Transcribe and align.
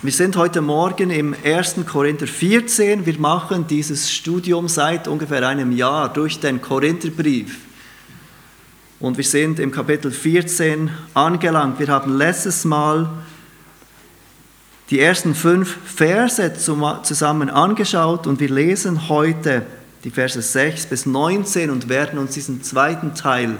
Wir 0.00 0.12
sind 0.12 0.36
heute 0.36 0.60
Morgen 0.60 1.10
im 1.10 1.34
1. 1.44 1.74
Korinther 1.84 2.28
14. 2.28 3.04
Wir 3.04 3.18
machen 3.18 3.66
dieses 3.66 4.12
Studium 4.12 4.68
seit 4.68 5.08
ungefähr 5.08 5.44
einem 5.44 5.72
Jahr 5.72 6.12
durch 6.12 6.38
den 6.38 6.62
Korintherbrief. 6.62 7.58
Und 9.00 9.16
wir 9.16 9.24
sind 9.24 9.58
im 9.58 9.72
Kapitel 9.72 10.12
14 10.12 10.88
angelangt. 11.14 11.80
Wir 11.80 11.88
haben 11.88 12.16
letztes 12.16 12.64
Mal 12.64 13.10
die 14.90 15.00
ersten 15.00 15.34
fünf 15.34 15.76
Verse 15.84 16.54
zusammen 16.54 17.50
angeschaut 17.50 18.28
und 18.28 18.38
wir 18.38 18.50
lesen 18.50 19.08
heute 19.08 19.66
die 20.04 20.10
Verse 20.10 20.40
6 20.40 20.86
bis 20.86 21.06
19 21.06 21.70
und 21.70 21.88
werden 21.88 22.20
uns 22.20 22.34
diesen 22.34 22.62
zweiten 22.62 23.16
Teil 23.16 23.56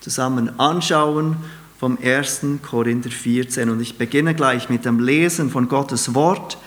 zusammen 0.00 0.58
anschauen 0.58 1.36
vom 1.80 1.96
1. 2.02 2.42
Korinther 2.62 3.10
14. 3.10 3.70
Und 3.70 3.80
ich 3.80 3.96
beginne 3.96 4.34
gleich 4.34 4.68
mit 4.68 4.84
dem 4.84 5.00
Lesen 5.00 5.48
von 5.48 5.66
Gottes 5.66 6.14
Wort. 6.14 6.58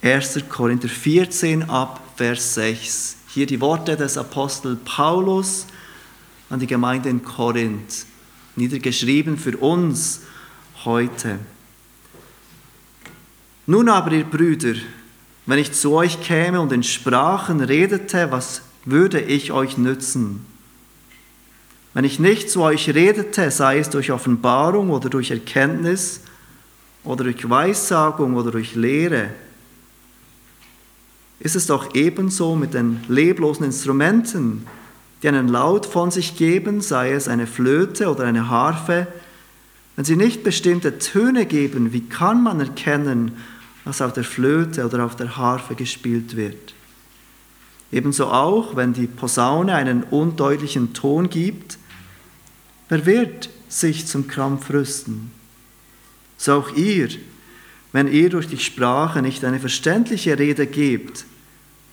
1. 0.00 0.44
Korinther 0.48 0.88
14 0.88 1.68
ab 1.68 2.00
Vers 2.14 2.54
6. 2.54 3.16
Hier 3.26 3.46
die 3.46 3.60
Worte 3.60 3.96
des 3.96 4.16
Apostel 4.16 4.76
Paulus 4.76 5.66
an 6.48 6.60
die 6.60 6.68
Gemeinde 6.68 7.08
in 7.08 7.24
Korinth, 7.24 8.06
niedergeschrieben 8.54 9.36
für 9.36 9.56
uns 9.56 10.20
heute. 10.84 11.40
Nun 13.66 13.88
aber, 13.88 14.12
ihr 14.12 14.22
Brüder, 14.22 14.74
wenn 15.46 15.58
ich 15.58 15.72
zu 15.72 15.94
euch 15.94 16.20
käme 16.20 16.60
und 16.60 16.70
in 16.72 16.84
Sprachen 16.84 17.60
redete, 17.60 18.30
was 18.30 18.62
würde 18.84 19.20
ich 19.20 19.50
euch 19.50 19.76
nützen? 19.76 20.46
Wenn 21.96 22.04
ich 22.04 22.20
nicht 22.20 22.50
zu 22.50 22.60
euch 22.60 22.94
redete, 22.94 23.50
sei 23.50 23.78
es 23.78 23.88
durch 23.88 24.12
Offenbarung 24.12 24.90
oder 24.90 25.08
durch 25.08 25.30
Erkenntnis 25.30 26.20
oder 27.04 27.24
durch 27.24 27.48
Weissagung 27.48 28.34
oder 28.34 28.50
durch 28.50 28.74
Lehre, 28.74 29.30
ist 31.40 31.56
es 31.56 31.68
doch 31.68 31.94
ebenso 31.94 32.54
mit 32.54 32.74
den 32.74 33.00
leblosen 33.08 33.64
Instrumenten, 33.64 34.66
die 35.22 35.28
einen 35.28 35.48
Laut 35.48 35.86
von 35.86 36.10
sich 36.10 36.36
geben, 36.36 36.82
sei 36.82 37.12
es 37.12 37.28
eine 37.28 37.46
Flöte 37.46 38.10
oder 38.10 38.24
eine 38.24 38.50
Harfe. 38.50 39.06
Wenn 39.96 40.04
sie 40.04 40.16
nicht 40.16 40.44
bestimmte 40.44 40.98
Töne 40.98 41.46
geben, 41.46 41.94
wie 41.94 42.02
kann 42.02 42.42
man 42.42 42.60
erkennen, 42.60 43.38
was 43.84 44.02
auf 44.02 44.12
der 44.12 44.24
Flöte 44.24 44.84
oder 44.84 45.02
auf 45.02 45.16
der 45.16 45.38
Harfe 45.38 45.74
gespielt 45.74 46.36
wird? 46.36 46.74
Ebenso 47.90 48.26
auch, 48.26 48.76
wenn 48.76 48.92
die 48.92 49.06
Posaune 49.06 49.74
einen 49.74 50.02
undeutlichen 50.02 50.92
Ton 50.92 51.30
gibt, 51.30 51.78
Wer 52.88 53.04
wird 53.06 53.50
sich 53.68 54.06
zum 54.06 54.28
Krampf 54.28 54.70
rüsten? 54.70 55.30
So 56.36 56.54
auch 56.54 56.74
ihr, 56.76 57.08
wenn 57.92 58.08
ihr 58.08 58.30
durch 58.30 58.46
die 58.46 58.58
Sprache 58.58 59.22
nicht 59.22 59.44
eine 59.44 59.58
verständliche 59.58 60.38
Rede 60.38 60.66
gebt, 60.66 61.24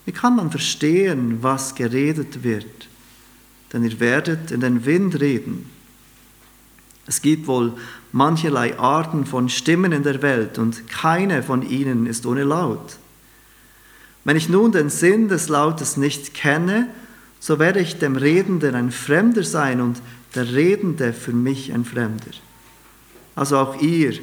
wie 0.06 0.12
kann 0.12 0.36
man 0.36 0.52
verstehen, 0.52 1.42
was 1.42 1.76
geredet 1.76 2.44
wird? 2.44 2.90
Denn 3.72 3.84
ihr 3.84 4.00
werdet 4.00 4.52
in 4.52 4.60
den 4.60 4.86
Wind 4.86 5.20
reden. 5.20 5.70
Es 7.08 7.22
gibt 7.22 7.48
wohl 7.48 7.74
mancherlei 8.12 8.78
Arten 8.78 9.26
von 9.26 9.50
Stimmen 9.50 9.92
in 9.92 10.04
der 10.04 10.22
Welt 10.22 10.58
und 10.58 10.88
keine 10.88 11.42
von 11.42 11.68
ihnen 11.68 12.06
ist 12.06 12.26
ohne 12.26 12.44
Laut. 12.44 12.98
Wenn 14.24 14.38
ich 14.38 14.48
nun 14.48 14.72
den 14.72 14.90
Sinn 14.90 15.28
des 15.28 15.50
Lautes 15.50 15.98
nicht 15.98 16.34
kenne, 16.34 16.88
so 17.40 17.60
werde 17.60 17.82
ich 17.82 18.00
dem 18.00 18.16
Redenden 18.16 18.76
ein 18.76 18.92
Fremder 18.92 19.44
sein 19.44 19.82
und 19.82 20.02
der 20.36 20.52
Redende 20.54 21.14
für 21.14 21.34
mich 21.34 21.74
ein 21.74 21.86
Fremder. 21.86 22.32
Also 23.36 23.58
auch 23.58 23.82
ihr, 23.82 24.14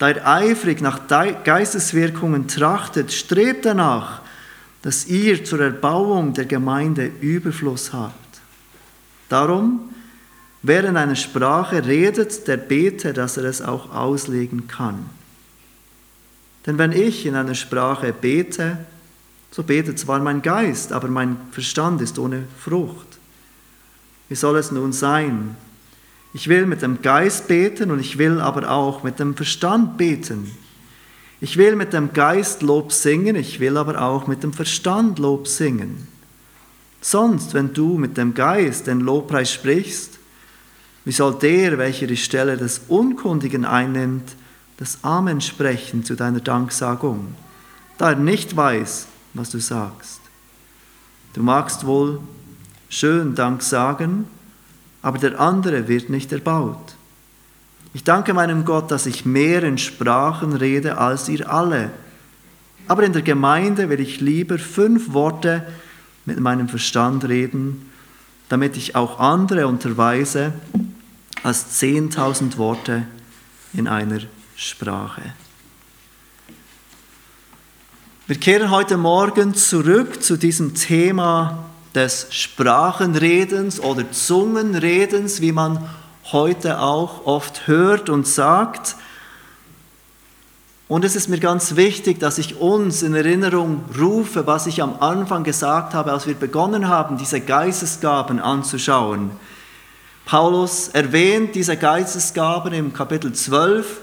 ihr 0.00 0.26
eifrig 0.26 0.80
nach 0.80 1.08
Geisteswirkungen 1.08 2.48
trachtet, 2.48 3.12
strebt 3.12 3.64
danach, 3.64 4.22
dass 4.82 5.06
ihr 5.06 5.44
zur 5.44 5.60
Erbauung 5.60 6.32
der 6.32 6.44
Gemeinde 6.44 7.10
Überfluss 7.20 7.92
habt. 7.92 8.40
Darum, 9.28 9.90
wer 10.62 10.84
in 10.84 10.96
einer 10.96 11.16
Sprache 11.16 11.84
redet, 11.84 12.46
der 12.46 12.56
bete, 12.56 13.12
dass 13.12 13.36
er 13.36 13.44
es 13.44 13.60
auch 13.60 13.94
auslegen 13.94 14.68
kann. 14.68 15.10
Denn 16.66 16.78
wenn 16.78 16.92
ich 16.92 17.26
in 17.26 17.34
einer 17.34 17.54
Sprache 17.54 18.12
bete, 18.12 18.78
so 19.50 19.62
betet 19.62 19.98
zwar 19.98 20.20
mein 20.20 20.42
Geist, 20.42 20.92
aber 20.92 21.08
mein 21.08 21.36
Verstand 21.50 22.02
ist 22.02 22.18
ohne 22.18 22.44
Frucht. 22.58 23.07
Wie 24.28 24.34
soll 24.34 24.56
es 24.56 24.70
nun 24.70 24.92
sein? 24.92 25.56
Ich 26.34 26.48
will 26.48 26.66
mit 26.66 26.82
dem 26.82 27.00
Geist 27.00 27.48
beten 27.48 27.90
und 27.90 28.00
ich 28.00 28.18
will 28.18 28.40
aber 28.40 28.70
auch 28.70 29.02
mit 29.02 29.18
dem 29.18 29.34
Verstand 29.34 29.96
beten. 29.96 30.50
Ich 31.40 31.56
will 31.56 31.76
mit 31.76 31.92
dem 31.92 32.12
Geist 32.12 32.62
Lob 32.62 32.92
singen, 32.92 33.36
ich 33.36 33.60
will 33.60 33.76
aber 33.76 34.00
auch 34.02 34.26
mit 34.26 34.42
dem 34.42 34.52
Verstand 34.52 35.18
Lob 35.18 35.46
singen. 35.46 36.08
Sonst, 37.00 37.54
wenn 37.54 37.72
du 37.72 37.96
mit 37.96 38.16
dem 38.16 38.34
Geist 38.34 38.88
den 38.88 39.00
Lobpreis 39.00 39.52
sprichst, 39.52 40.18
wie 41.04 41.12
soll 41.12 41.38
der, 41.38 41.78
welcher 41.78 42.06
die 42.06 42.16
Stelle 42.16 42.56
des 42.56 42.82
Unkundigen 42.88 43.64
einnimmt, 43.64 44.34
das 44.76 44.98
Amen 45.02 45.40
sprechen 45.40 46.04
zu 46.04 46.16
deiner 46.16 46.40
Danksagung, 46.40 47.34
da 47.96 48.10
er 48.10 48.16
nicht 48.16 48.56
weiß, 48.56 49.06
was 49.34 49.50
du 49.50 49.58
sagst? 49.58 50.20
Du 51.34 51.42
magst 51.42 51.86
wohl 51.86 52.20
schön 52.88 53.34
Dank 53.34 53.62
sagen, 53.62 54.26
aber 55.02 55.18
der 55.18 55.40
andere 55.40 55.88
wird 55.88 56.10
nicht 56.10 56.32
erbaut. 56.32 56.96
Ich 57.94 58.04
danke 58.04 58.34
meinem 58.34 58.64
Gott, 58.64 58.90
dass 58.90 59.06
ich 59.06 59.24
mehr 59.24 59.62
in 59.62 59.78
Sprachen 59.78 60.52
rede 60.52 60.98
als 60.98 61.28
ihr 61.28 61.50
alle. 61.50 61.90
Aber 62.86 63.02
in 63.02 63.12
der 63.12 63.22
Gemeinde 63.22 63.88
will 63.88 64.00
ich 64.00 64.20
lieber 64.20 64.58
fünf 64.58 65.12
Worte 65.12 65.66
mit 66.24 66.40
meinem 66.40 66.68
Verstand 66.68 67.24
reden, 67.24 67.90
damit 68.48 68.76
ich 68.76 68.94
auch 68.94 69.18
andere 69.20 69.66
unterweise, 69.66 70.52
als 71.42 71.78
zehntausend 71.78 72.58
Worte 72.58 73.06
in 73.72 73.88
einer 73.88 74.20
Sprache. 74.56 75.22
Wir 78.26 78.36
kehren 78.36 78.70
heute 78.70 78.96
Morgen 78.96 79.54
zurück 79.54 80.22
zu 80.22 80.36
diesem 80.36 80.74
Thema 80.74 81.67
des 81.94 82.26
Sprachenredens 82.30 83.80
oder 83.80 84.10
Zungenredens, 84.10 85.40
wie 85.40 85.52
man 85.52 85.88
heute 86.32 86.80
auch 86.80 87.26
oft 87.26 87.66
hört 87.66 88.10
und 88.10 88.26
sagt. 88.26 88.96
Und 90.88 91.04
es 91.04 91.16
ist 91.16 91.28
mir 91.28 91.38
ganz 91.38 91.76
wichtig, 91.76 92.18
dass 92.18 92.38
ich 92.38 92.60
uns 92.60 93.02
in 93.02 93.14
Erinnerung 93.14 93.84
rufe, 93.98 94.46
was 94.46 94.66
ich 94.66 94.82
am 94.82 94.96
Anfang 95.00 95.44
gesagt 95.44 95.92
habe, 95.92 96.12
als 96.12 96.26
wir 96.26 96.34
begonnen 96.34 96.88
haben, 96.88 97.18
diese 97.18 97.40
Geistesgaben 97.40 98.40
anzuschauen. 98.40 99.30
Paulus 100.24 100.88
erwähnt 100.88 101.54
diese 101.54 101.76
Geistesgaben 101.76 102.72
im 102.72 102.92
Kapitel 102.92 103.32
12 103.32 104.00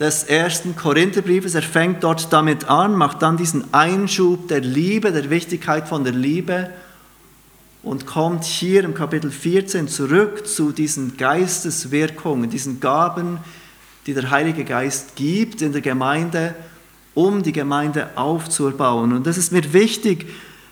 des 0.00 0.24
ersten 0.24 0.74
Korintherbriefes. 0.74 1.54
Er 1.54 1.62
fängt 1.62 2.02
dort 2.02 2.32
damit 2.32 2.64
an, 2.68 2.94
macht 2.94 3.22
dann 3.22 3.36
diesen 3.36 3.72
Einschub 3.74 4.48
der 4.48 4.60
Liebe, 4.60 5.12
der 5.12 5.28
Wichtigkeit 5.30 5.88
von 5.88 6.04
der 6.04 6.12
Liebe 6.12 6.70
und 7.82 8.06
kommt 8.06 8.44
hier 8.44 8.84
im 8.84 8.94
Kapitel 8.94 9.30
14 9.30 9.88
zurück 9.88 10.46
zu 10.46 10.72
diesen 10.72 11.16
Geisteswirkungen, 11.16 12.50
diesen 12.50 12.80
Gaben, 12.80 13.38
die 14.06 14.14
der 14.14 14.30
Heilige 14.30 14.64
Geist 14.64 15.16
gibt 15.16 15.62
in 15.62 15.72
der 15.72 15.80
Gemeinde, 15.80 16.54
um 17.14 17.42
die 17.42 17.52
Gemeinde 17.52 18.10
aufzubauen. 18.16 19.12
Und 19.12 19.26
das 19.26 19.38
ist 19.38 19.52
mir 19.52 19.72
wichtig, 19.72 20.26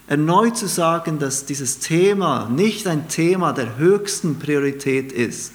erneut 0.06 0.56
zu 0.56 0.66
sagen, 0.66 1.18
dass 1.18 1.46
dieses 1.46 1.78
Thema 1.78 2.48
nicht 2.48 2.86
ein 2.86 3.08
Thema 3.08 3.52
der 3.52 3.76
höchsten 3.76 4.38
Priorität 4.38 5.12
ist. 5.12 5.52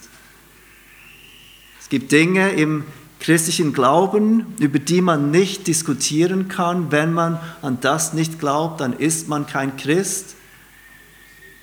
Es 1.80 1.90
gibt 1.90 2.12
Dinge 2.12 2.52
im 2.52 2.84
christlichen 3.20 3.74
Glauben, 3.74 4.56
über 4.60 4.80
die 4.80 5.02
man 5.02 5.32
nicht 5.32 5.68
diskutieren 5.68 6.50
kann. 6.50 6.92
Wenn 6.92 7.14
man 7.14 7.40
an 7.62 7.78
das 7.80 8.14
nicht 8.14 8.40
glaubt, 8.40 8.82
dann 8.82 8.94
ist 8.94 9.28
man 9.28 9.48
kein 9.48 9.78
Christ. 9.78 10.36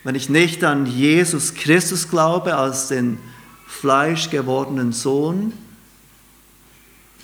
Wenn 0.02 0.14
ich 0.14 0.28
nicht 0.28 0.64
an 0.64 0.86
Jesus 0.86 1.54
Christus 1.54 2.08
glaube 2.08 2.56
als 2.56 2.88
den 2.88 3.18
fleischgewordenen 3.66 4.92
Sohn, 4.92 5.52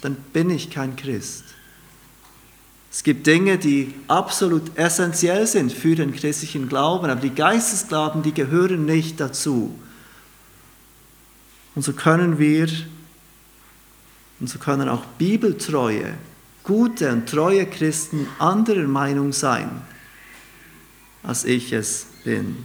dann 0.02 0.17
bin 0.32 0.50
ich 0.50 0.70
kein 0.70 0.94
Christ. 0.96 1.44
Es 2.93 3.02
gibt 3.02 3.26
Dinge, 3.26 3.58
die 3.58 3.94
absolut 4.08 4.76
essentiell 4.78 5.46
sind 5.46 5.73
für 5.73 5.94
den 5.94 6.14
christlichen 6.14 6.69
Glauben, 6.69 7.11
aber 7.11 7.20
die 7.20 7.34
Geistesglauben, 7.34 8.23
die 8.23 8.32
gehören 8.32 8.87
nicht 8.87 9.20
dazu. 9.20 9.78
Und 11.75 11.82
so 11.82 11.93
können 11.93 12.38
wir, 12.38 12.69
und 14.40 14.49
so 14.49 14.58
können 14.58 14.88
auch 14.88 15.05
bibeltreue, 15.19 16.14
gute 16.62 17.12
und 17.12 17.28
treue 17.28 17.67
Christen 17.67 18.26
anderer 18.38 18.87
Meinung 18.87 19.32
sein, 19.32 19.82
als 21.26 21.44
ich 21.44 21.73
es 21.73 22.06
bin. 22.25 22.56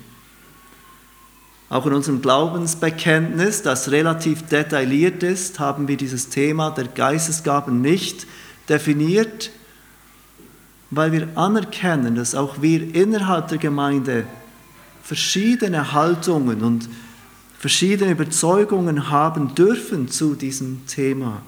Auch 1.69 1.86
in 1.86 1.94
unserem 1.94 2.22
Glaubensbekenntnis, 2.22 3.62
das 3.62 3.92
relativ 3.92 4.44
detailliert 4.48 5.24
ist, 5.24 5.60
haben 5.60 5.88
wir 5.88 5.96
dieses 5.96 6.30
Thema 6.30 6.69
der 6.72 6.88
Geistesgaben 6.88 7.81
nicht 7.81 8.28
definiert, 8.68 9.52
weil 10.90 11.13
wir 11.13 11.30
anerkennen, 11.36 12.16
dass 12.16 12.36
auch 12.36 12.62
wir 12.62 12.94
innerhalb 12.94 13.48
der 13.48 13.58
Gemeinde 13.58 14.25
verschiedene 15.02 15.94
Haltungen 15.94 16.62
und 16.62 16.90
verschiedene 17.58 18.12
Überzeugungen 18.12 19.10
haben 19.10 19.56
dürfen 19.56 20.10
zu 20.10 20.36
diesem 20.36 20.86
Thema. 20.88 21.42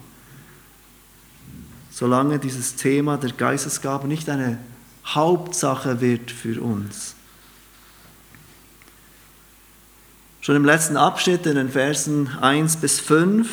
Solange 1.91 2.39
dieses 2.39 2.75
Thema 2.75 3.17
der 3.17 3.31
Geistesgabe 3.31 4.07
nicht 4.07 4.29
eine 4.29 4.57
Hauptsache 5.05 6.01
wird 6.01 6.31
für 6.31 6.61
uns. 6.61 7.15
Schon 10.41 10.55
im 10.55 10.65
letzten 10.65 10.97
Abschnitt, 10.97 11.45
in 11.45 11.55
den 11.55 11.69
Versen 11.69 12.29
1 12.41 12.77
bis 12.77 12.99
5, 12.99 13.49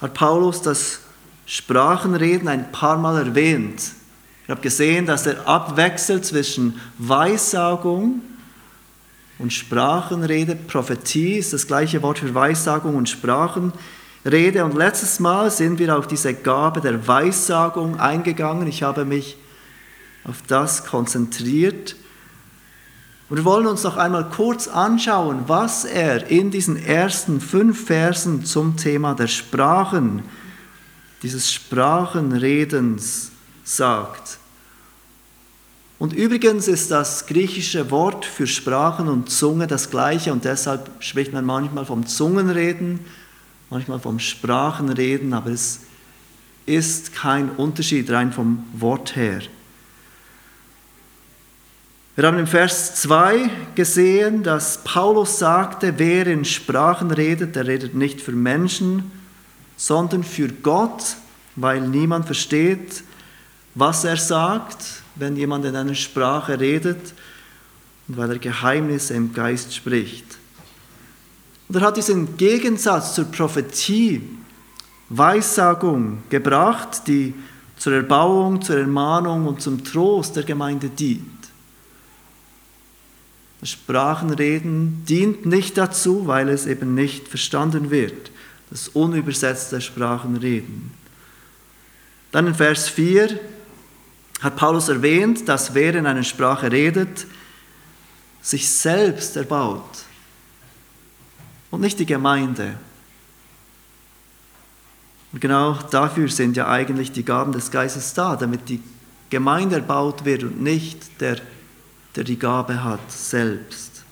hat 0.00 0.14
Paulus 0.14 0.60
das 0.60 1.00
Sprachenreden 1.46 2.48
ein 2.48 2.72
paar 2.72 2.98
Mal 2.98 3.16
erwähnt. 3.18 3.80
Ich 4.44 4.50
habe 4.50 4.60
gesehen, 4.60 5.06
dass 5.06 5.26
er 5.26 5.48
abwechselt 5.48 6.24
zwischen 6.24 6.80
Weissagung 6.98 8.20
und 9.38 9.52
Sprachenrede. 9.52 10.56
Prophetie 10.56 11.38
ist 11.38 11.52
das 11.52 11.66
gleiche 11.66 12.02
Wort 12.02 12.18
für 12.18 12.34
Weissagung 12.34 12.94
und 12.94 13.08
Sprachenrede. 13.08 14.64
Und 14.64 14.74
letztes 14.74 15.20
Mal 15.20 15.50
sind 15.50 15.78
wir 15.78 15.96
auf 15.96 16.06
diese 16.06 16.34
Gabe 16.34 16.80
der 16.80 17.08
Weissagung 17.08 17.98
eingegangen. 17.98 18.66
Ich 18.66 18.82
habe 18.82 19.04
mich 19.04 19.36
auf 20.28 20.42
das 20.46 20.84
konzentriert. 20.84 21.96
Und 23.28 23.38
wir 23.38 23.44
wollen 23.44 23.66
uns 23.66 23.82
noch 23.82 23.96
einmal 23.96 24.28
kurz 24.28 24.68
anschauen, 24.68 25.44
was 25.46 25.84
er 25.84 26.30
in 26.30 26.50
diesen 26.50 26.76
ersten 26.76 27.40
fünf 27.40 27.86
Versen 27.86 28.44
zum 28.44 28.76
Thema 28.76 29.14
der 29.14 29.26
Sprachen, 29.26 30.22
dieses 31.22 31.52
Sprachenredens 31.52 33.32
sagt. 33.64 34.38
Und 35.98 36.12
übrigens 36.12 36.68
ist 36.68 36.90
das 36.90 37.26
griechische 37.26 37.90
Wort 37.90 38.26
für 38.26 38.46
Sprachen 38.46 39.08
und 39.08 39.30
Zunge 39.30 39.66
das 39.66 39.90
gleiche 39.90 40.32
und 40.32 40.44
deshalb 40.44 40.90
spricht 41.00 41.32
man 41.32 41.44
manchmal 41.44 41.86
vom 41.86 42.06
Zungenreden, 42.06 43.00
manchmal 43.70 43.98
vom 43.98 44.18
Sprachenreden, 44.18 45.32
aber 45.32 45.50
es 45.50 45.80
ist 46.66 47.14
kein 47.14 47.50
Unterschied 47.50 48.10
rein 48.10 48.30
vom 48.32 48.64
Wort 48.74 49.16
her. 49.16 49.40
Wir 52.16 52.26
haben 52.28 52.38
im 52.38 52.46
Vers 52.46 52.94
2 52.94 53.50
gesehen, 53.74 54.42
dass 54.42 54.82
Paulus 54.82 55.38
sagte, 55.38 55.98
wer 55.98 56.26
in 56.26 56.46
Sprachen 56.46 57.10
redet, 57.10 57.56
der 57.56 57.66
redet 57.66 57.94
nicht 57.94 58.22
für 58.22 58.32
Menschen, 58.32 59.12
sondern 59.76 60.24
für 60.24 60.48
Gott, 60.48 61.16
weil 61.56 61.82
niemand 61.82 62.24
versteht, 62.24 63.04
was 63.74 64.04
er 64.04 64.16
sagt, 64.16 65.02
wenn 65.16 65.36
jemand 65.36 65.66
in 65.66 65.76
einer 65.76 65.94
Sprache 65.94 66.58
redet 66.58 67.12
und 68.08 68.16
weil 68.16 68.30
er 68.30 68.38
Geheimnisse 68.38 69.12
im 69.12 69.34
Geist 69.34 69.74
spricht. 69.74 70.38
Und 71.68 71.76
er 71.76 71.82
hat 71.82 71.98
diesen 71.98 72.38
Gegensatz 72.38 73.14
zur 73.14 73.26
Prophetie, 73.26 74.22
Weissagung 75.10 76.22
gebracht, 76.30 77.02
die 77.08 77.34
zur 77.76 77.92
Erbauung, 77.92 78.62
zur 78.62 78.78
Ermahnung 78.78 79.46
und 79.46 79.60
zum 79.60 79.84
Trost 79.84 80.34
der 80.34 80.44
Gemeinde 80.44 80.88
dient. 80.88 81.35
Das 83.60 83.70
Sprachenreden 83.70 85.04
dient 85.06 85.46
nicht 85.46 85.78
dazu, 85.78 86.26
weil 86.26 86.48
es 86.48 86.66
eben 86.66 86.94
nicht 86.94 87.28
verstanden 87.28 87.90
wird. 87.90 88.30
Das 88.70 88.88
unübersetzte 88.88 89.80
Sprachenreden. 89.80 90.90
Dann 92.32 92.48
in 92.48 92.54
Vers 92.54 92.88
4 92.88 93.38
hat 94.40 94.56
Paulus 94.56 94.88
erwähnt, 94.88 95.48
dass 95.48 95.74
wer 95.74 95.94
in 95.94 96.06
einer 96.06 96.22
Sprache 96.22 96.70
redet, 96.70 97.26
sich 98.42 98.68
selbst 98.68 99.36
erbaut 99.36 100.04
und 101.70 101.80
nicht 101.80 101.98
die 101.98 102.06
Gemeinde. 102.06 102.74
Und 105.32 105.40
genau 105.40 105.74
dafür 105.90 106.28
sind 106.28 106.56
ja 106.56 106.68
eigentlich 106.68 107.12
die 107.12 107.24
Gaben 107.24 107.52
des 107.52 107.70
Geistes 107.70 108.14
da, 108.14 108.36
damit 108.36 108.68
die 108.68 108.80
Gemeinde 109.30 109.76
erbaut 109.76 110.24
wird 110.24 110.44
und 110.44 110.62
nicht 110.62 111.20
der 111.20 111.38
der 112.16 112.24
die 112.24 112.38
Gabe 112.38 112.82
hat, 112.82 113.10
selbst. 113.10 114.02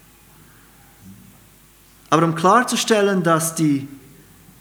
Aber 2.11 2.25
um 2.25 2.35
klarzustellen, 2.35 3.23
dass 3.23 3.55
die 3.55 3.89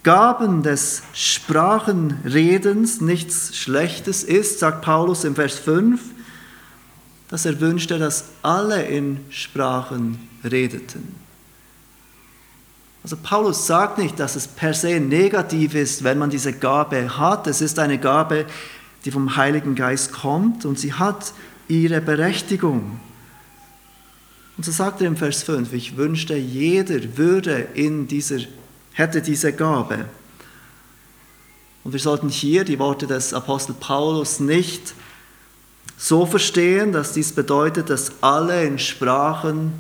Gaben 0.02 0.64
des 0.64 1.04
Sprachenredens 1.14 3.00
nichts 3.00 3.56
Schlechtes 3.56 4.24
ist, 4.24 4.60
sagt 4.60 4.82
Paulus 4.82 5.24
im 5.24 5.36
Vers 5.36 5.60
5, 5.60 6.02
dass 7.30 7.46
er 7.46 7.60
wünschte, 7.60 8.00
dass 8.00 8.26
alle 8.42 8.84
in 8.84 9.20
Sprachen 9.30 10.28
redeten. 10.44 11.16
Also 13.02 13.18
Paulus 13.22 13.68
sagt 13.68 13.98
nicht, 13.98 14.20
dass 14.20 14.36
es 14.36 14.48
per 14.48 14.74
se 14.74 15.00
negativ 15.00 15.76
ist, 15.76 16.04
wenn 16.04 16.18
man 16.18 16.30
diese 16.30 16.54
Gabe 16.54 17.18
hat. 17.18 17.48
Es 17.48 17.62
ist 17.62 17.80
eine 17.80 17.98
Gabe, 17.98 18.46
die 19.04 19.12
vom 19.12 19.36
Heiligen 19.36 19.76
Geist 19.76 20.14
kommt 20.14 20.66
und 20.66 20.80
sie 20.80 20.94
hat 20.94 21.34
ihre 21.68 22.02
Berechtigung. 22.02 23.00
Und 24.56 24.66
so 24.66 24.72
sagt 24.72 25.02
er 25.02 25.08
im 25.08 25.18
Vers 25.18 25.44
5, 25.44 25.74
ich 25.74 25.98
wünschte, 25.98 26.36
jeder 26.36 27.18
würde 27.18 27.68
in 27.74 28.08
dieser, 28.08 28.38
hätte 28.94 29.22
diese 29.22 29.52
Gabe. 29.54 30.06
Und 31.84 31.92
wir 31.92 32.00
sollten 32.00 32.30
hier 32.30 32.64
die 32.64 32.80
Worte 32.80 33.08
des 33.08 33.34
Apostel 33.34 33.74
Paulus 33.74 34.40
nicht 34.40 34.94
so 35.98 36.26
verstehen, 36.26 36.92
dass 36.92 37.14
dies 37.14 37.34
bedeutet, 37.34 37.90
dass 37.90 38.12
alle 38.22 38.64
in 38.64 38.78
Sprachen 38.78 39.74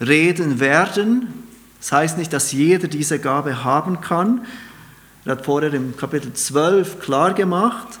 reden 0.00 0.58
werden. 0.58 1.44
Das 1.78 1.92
heißt 1.92 2.18
nicht, 2.18 2.32
dass 2.32 2.52
jeder 2.52 2.88
diese 2.88 3.18
Gabe 3.18 3.62
haben 3.62 4.00
kann. 4.00 4.44
Er 5.24 5.32
hat 5.32 5.44
vorher 5.44 5.72
im 5.72 5.96
Kapitel 5.96 6.32
12 6.32 6.98
klar 7.00 7.32
gemacht, 7.32 8.00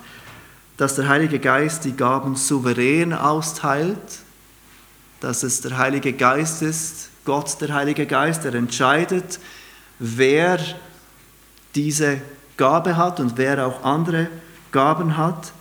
dass 0.76 0.96
der 0.96 1.08
Heilige 1.08 1.38
Geist 1.38 1.84
die 1.84 1.96
Gaben 1.96 2.34
souverän 2.34 3.12
austeilt 3.12 4.23
dass 5.24 5.42
es 5.42 5.62
der 5.62 5.78
Heilige 5.78 6.12
Geist 6.12 6.60
ist, 6.60 7.08
Gott 7.24 7.58
der 7.62 7.72
Heilige 7.72 8.04
Geist, 8.04 8.44
der 8.44 8.54
entscheidet, 8.54 9.40
wer 9.98 10.58
diese 11.74 12.20
Gabe 12.58 12.98
hat 12.98 13.20
und 13.20 13.38
wer 13.38 13.66
auch 13.66 13.82
andere 13.82 14.28
Gaben 14.70 15.16
hat. 15.16 15.52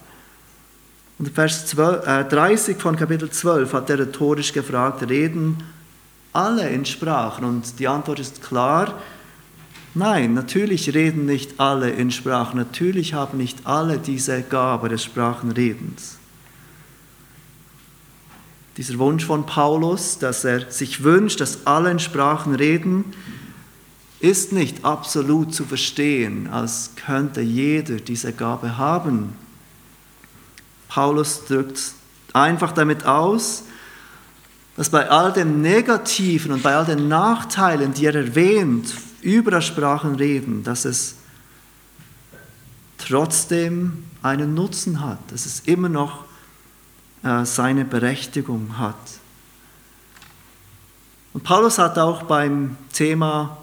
Und 1.18 1.30
Vers 1.30 1.66
12, 1.68 2.06
äh, 2.06 2.26
30 2.26 2.78
von 2.78 2.98
Kapitel 2.98 3.30
12 3.30 3.72
hat 3.72 3.90
er 3.90 4.00
rhetorisch 4.00 4.52
gefragt, 4.52 5.10
reden 5.10 5.64
alle 6.34 6.68
in 6.68 6.86
Sprachen? 6.86 7.46
Und 7.46 7.80
die 7.80 7.88
Antwort 7.88 8.20
ist 8.20 8.42
klar, 8.42 9.00
nein, 9.94 10.34
natürlich 10.34 10.94
reden 10.94 11.26
nicht 11.26 11.58
alle 11.58 11.90
in 11.90 12.12
Sprachen, 12.12 12.58
natürlich 12.58 13.14
haben 13.14 13.38
nicht 13.38 13.66
alle 13.66 13.98
diese 13.98 14.42
Gabe 14.42 14.90
des 14.90 15.06
Sprachenredens. 15.06 16.18
Dieser 18.78 18.98
Wunsch 18.98 19.26
von 19.26 19.46
Paulus, 19.46 20.18
dass 20.18 20.44
er 20.44 20.72
sich 20.72 21.04
wünscht, 21.04 21.40
dass 21.42 21.68
alle 21.68 21.92
in 21.92 22.00
Sprachen 22.00 22.56
reden, 22.56 23.06
ist 24.20 24.52
nicht 24.52 24.84
absolut 24.86 25.54
zu 25.54 25.66
verstehen, 25.66 26.48
als 26.48 26.92
könnte 26.96 27.42
jeder 27.42 27.98
diese 27.98 28.34
Gabe 28.34 28.78
haben. 28.78 29.36
Paulus 30.88 31.46
drückt 31.46 31.80
einfach 32.32 32.72
damit 32.72 33.06
aus, 33.06 33.64
dass 34.76 34.90
bei 34.90 35.10
all 35.10 35.34
dem 35.34 35.62
Negativen 35.62 36.52
und 36.52 36.64
bei 36.64 36.76
all 36.76 36.86
den 36.86 37.08
Nachteilen, 37.08 37.94
die 37.94 38.06
er 38.06 38.16
erwähnt, 38.16 38.94
über 39.22 39.52
das 39.52 39.66
Sprachenreden, 39.66 40.64
dass 40.64 40.86
es 40.86 41.16
trotzdem 42.98 44.06
einen 44.22 44.54
Nutzen 44.54 45.02
hat, 45.02 45.20
dass 45.32 45.46
es 45.46 45.62
immer 45.62 45.90
noch 45.90 46.26
seine 47.44 47.86
Berechtigung 47.86 48.78
hat. 48.78 48.96
Und 51.34 51.44
Paulus 51.44 51.80
hat 51.80 51.98
auch 51.98 52.24
beim 52.24 52.78
Thema 52.92 53.58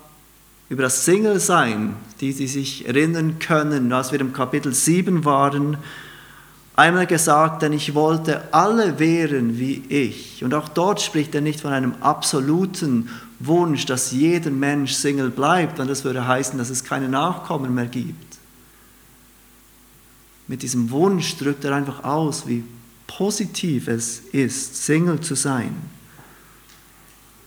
über 0.68 0.84
das 0.84 1.04
Single-Sein, 1.04 1.94
die 2.20 2.32
Sie 2.32 2.46
sich 2.46 2.86
erinnern 2.86 3.38
können, 3.38 3.92
als 3.92 4.12
wir 4.12 4.20
im 4.20 4.32
Kapitel 4.32 4.72
7 4.72 5.24
waren, 5.24 5.76
einmal 6.76 7.06
gesagt, 7.06 7.62
denn 7.62 7.72
ich 7.72 7.94
wollte 7.94 8.52
alle 8.54 8.98
wehren 8.98 9.58
wie 9.58 9.84
ich. 9.88 10.42
Und 10.42 10.54
auch 10.54 10.68
dort 10.68 11.00
spricht 11.00 11.34
er 11.34 11.40
nicht 11.40 11.60
von 11.60 11.72
einem 11.72 11.94
absoluten 12.00 13.10
Wunsch, 13.38 13.86
dass 13.86 14.12
jeder 14.12 14.50
Mensch 14.50 14.92
Single 14.92 15.30
bleibt, 15.30 15.78
denn 15.78 15.88
das 15.88 16.04
würde 16.04 16.26
heißen, 16.26 16.58
dass 16.58 16.70
es 16.70 16.84
keine 16.84 17.08
Nachkommen 17.08 17.74
mehr 17.74 17.86
gibt. 17.86 18.38
Mit 20.48 20.62
diesem 20.62 20.90
Wunsch 20.90 21.36
drückt 21.36 21.64
er 21.64 21.74
einfach 21.74 22.02
aus, 22.04 22.46
wie 22.46 22.64
positiv 23.16 23.88
es 23.88 24.20
ist, 24.30 24.84
Single 24.84 25.20
zu 25.20 25.34
sein. 25.34 25.74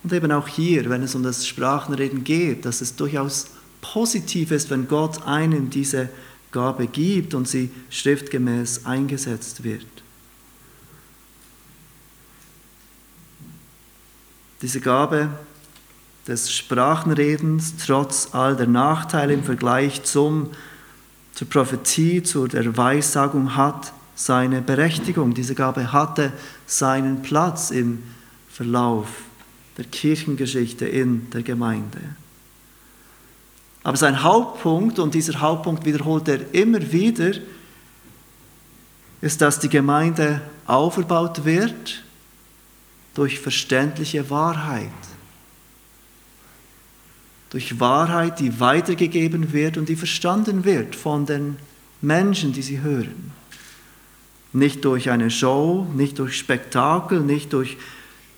Und 0.04 0.12
eben 0.12 0.32
auch 0.34 0.50
hier, 0.50 0.90
wenn 0.90 1.02
es 1.02 1.16
um 1.16 1.24
das 1.24 1.48
Sprachenreden 1.48 2.26
geht, 2.26 2.66
dass 2.66 2.82
es 2.82 2.98
durchaus 2.98 3.48
positiv 3.82 4.52
ist, 4.52 4.70
wenn 4.70 4.90
Gott 4.90 5.26
einem 5.26 5.70
diese 5.70 6.10
Gabe 6.52 6.88
gibt 6.88 7.34
und 7.34 7.48
sie 7.48 7.72
schriftgemäß 7.90 8.86
eingesetzt 8.86 9.64
wird. 9.64 9.86
Diese 14.62 14.82
Gabe 14.82 15.30
des 16.28 16.52
Sprachenredens, 16.52 17.76
trotz 17.86 18.30
all 18.34 18.58
der 18.58 18.68
Nachteile 18.68 19.34
im 19.34 19.46
Vergleich 19.46 20.04
zum, 20.04 20.52
zur 21.34 21.50
Prophetie, 21.50 22.22
zur 22.22 22.50
Weissagung, 22.52 23.56
hat 23.56 23.94
seine 24.16 24.62
Berechtigung. 24.62 25.34
Diese 25.34 25.56
Gabe 25.56 25.92
hatte 25.92 26.32
seinen 26.66 27.22
Platz 27.22 27.72
im 27.72 28.04
Verlauf 28.50 29.08
der 29.78 29.86
Kirchengeschichte 29.86 30.86
in 30.86 31.30
der 31.32 31.42
Gemeinde. 31.42 32.00
Aber 33.84 33.98
sein 33.98 34.24
Hauptpunkt, 34.24 35.00
und 35.00 35.14
dieser 35.14 35.42
Hauptpunkt 35.42 35.86
wiederholt 35.86 36.28
er 36.28 36.54
immer 36.54 36.92
wieder, 36.92 37.32
ist, 39.22 39.42
dass 39.42 39.60
die 39.60 39.70
Gemeinde 39.70 40.42
aufgebaut 40.66 41.44
wird 41.46 42.04
durch 43.14 43.40
verständliche 43.40 44.30
Wahrheit. 44.30 44.90
Durch 47.50 47.80
Wahrheit, 47.80 48.40
die 48.40 48.60
weitergegeben 48.60 49.54
wird 49.54 49.78
und 49.78 49.90
die 49.90 49.96
verstanden 49.96 50.66
wird 50.66 50.96
von 50.96 51.26
den 51.26 51.58
Menschen, 52.02 52.54
die 52.54 52.62
sie 52.62 52.82
hören. 52.82 53.32
Nicht 54.54 54.86
durch 54.86 55.10
eine 55.10 55.32
Show, 55.32 55.88
nicht 55.96 56.20
durch 56.20 56.38
Spektakel, 56.38 57.20
nicht 57.22 57.54
durch 57.54 57.78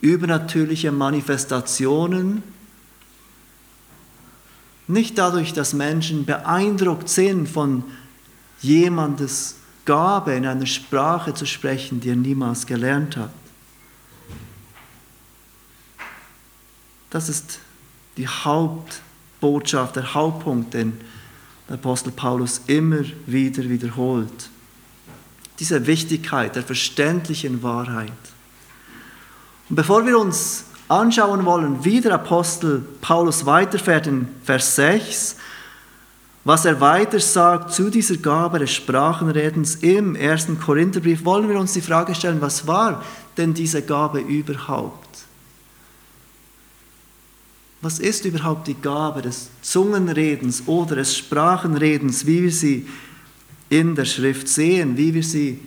übernatürliche 0.01 0.91
Manifestationen, 0.91 2.41
nicht 4.87 5.17
dadurch, 5.17 5.53
dass 5.53 5.73
Menschen 5.73 6.25
beeindruckt 6.25 7.09
sind 7.09 7.49
von 7.49 7.83
jemandes 8.61 9.55
Gabe, 9.85 10.33
in 10.33 10.45
einer 10.45 10.65
Sprache 10.65 11.33
zu 11.33 11.45
sprechen, 11.45 11.99
die 11.99 12.09
er 12.09 12.15
niemals 12.15 12.65
gelernt 12.65 13.17
hat. 13.17 13.31
Das 17.09 17.29
ist 17.29 17.59
die 18.17 18.27
Hauptbotschaft, 18.27 19.95
der 19.95 20.13
Hauptpunkt, 20.13 20.73
den 20.73 20.99
der 21.67 21.75
Apostel 21.75 22.11
Paulus 22.11 22.61
immer 22.67 23.03
wieder 23.25 23.63
wiederholt. 23.69 24.49
Diese 25.59 25.87
Wichtigkeit 25.87 26.55
der 26.55 26.63
verständlichen 26.63 27.63
Wahrheit. 27.63 28.11
Und 29.69 29.75
bevor 29.75 30.05
wir 30.05 30.19
uns 30.19 30.65
anschauen 30.87 31.45
wollen, 31.45 31.83
wie 31.83 32.01
der 32.01 32.15
Apostel 32.15 32.83
Paulus 33.01 33.45
weiterfährt 33.45 34.07
in 34.07 34.27
Vers 34.43 34.75
6, 34.75 35.37
was 36.43 36.63
er 36.63 36.79
weiter 36.79 37.19
sagt 37.19 37.73
zu 37.73 37.89
dieser 37.89 38.17
Gabe 38.17 38.59
des 38.59 38.71
Sprachenredens 38.71 39.75
im 39.77 40.15
ersten 40.15 40.59
Korintherbrief, 40.59 41.25
wollen 41.25 41.49
wir 41.49 41.59
uns 41.59 41.73
die 41.73 41.81
Frage 41.81 42.13
stellen, 42.13 42.39
was 42.39 42.67
war 42.67 43.03
denn 43.35 43.55
diese 43.55 43.81
Gabe 43.81 44.19
überhaupt? 44.19 45.25
Was 47.81 47.97
ist 47.97 48.25
überhaupt 48.25 48.67
die 48.67 48.79
Gabe 48.79 49.23
des 49.23 49.49
Zungenredens 49.63 50.67
oder 50.67 50.97
des 50.97 51.17
Sprachenredens, 51.17 52.27
wie 52.27 52.43
wir 52.43 52.51
sie 52.51 52.87
in 53.79 53.93
der 53.95 54.05
Schrift 54.05 54.47
sehen, 54.47 54.95
wie 54.95 55.13
wir 55.13 55.23
sie 55.23 55.59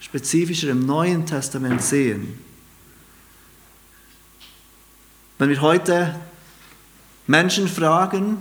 spezifischer 0.00 0.70
im 0.70 0.84
Neuen 0.84 1.26
Testament 1.26 1.80
sehen? 1.80 2.38
Wenn 5.38 5.48
wir 5.48 5.60
heute 5.60 6.14
Menschen 7.28 7.68
fragen, 7.68 8.38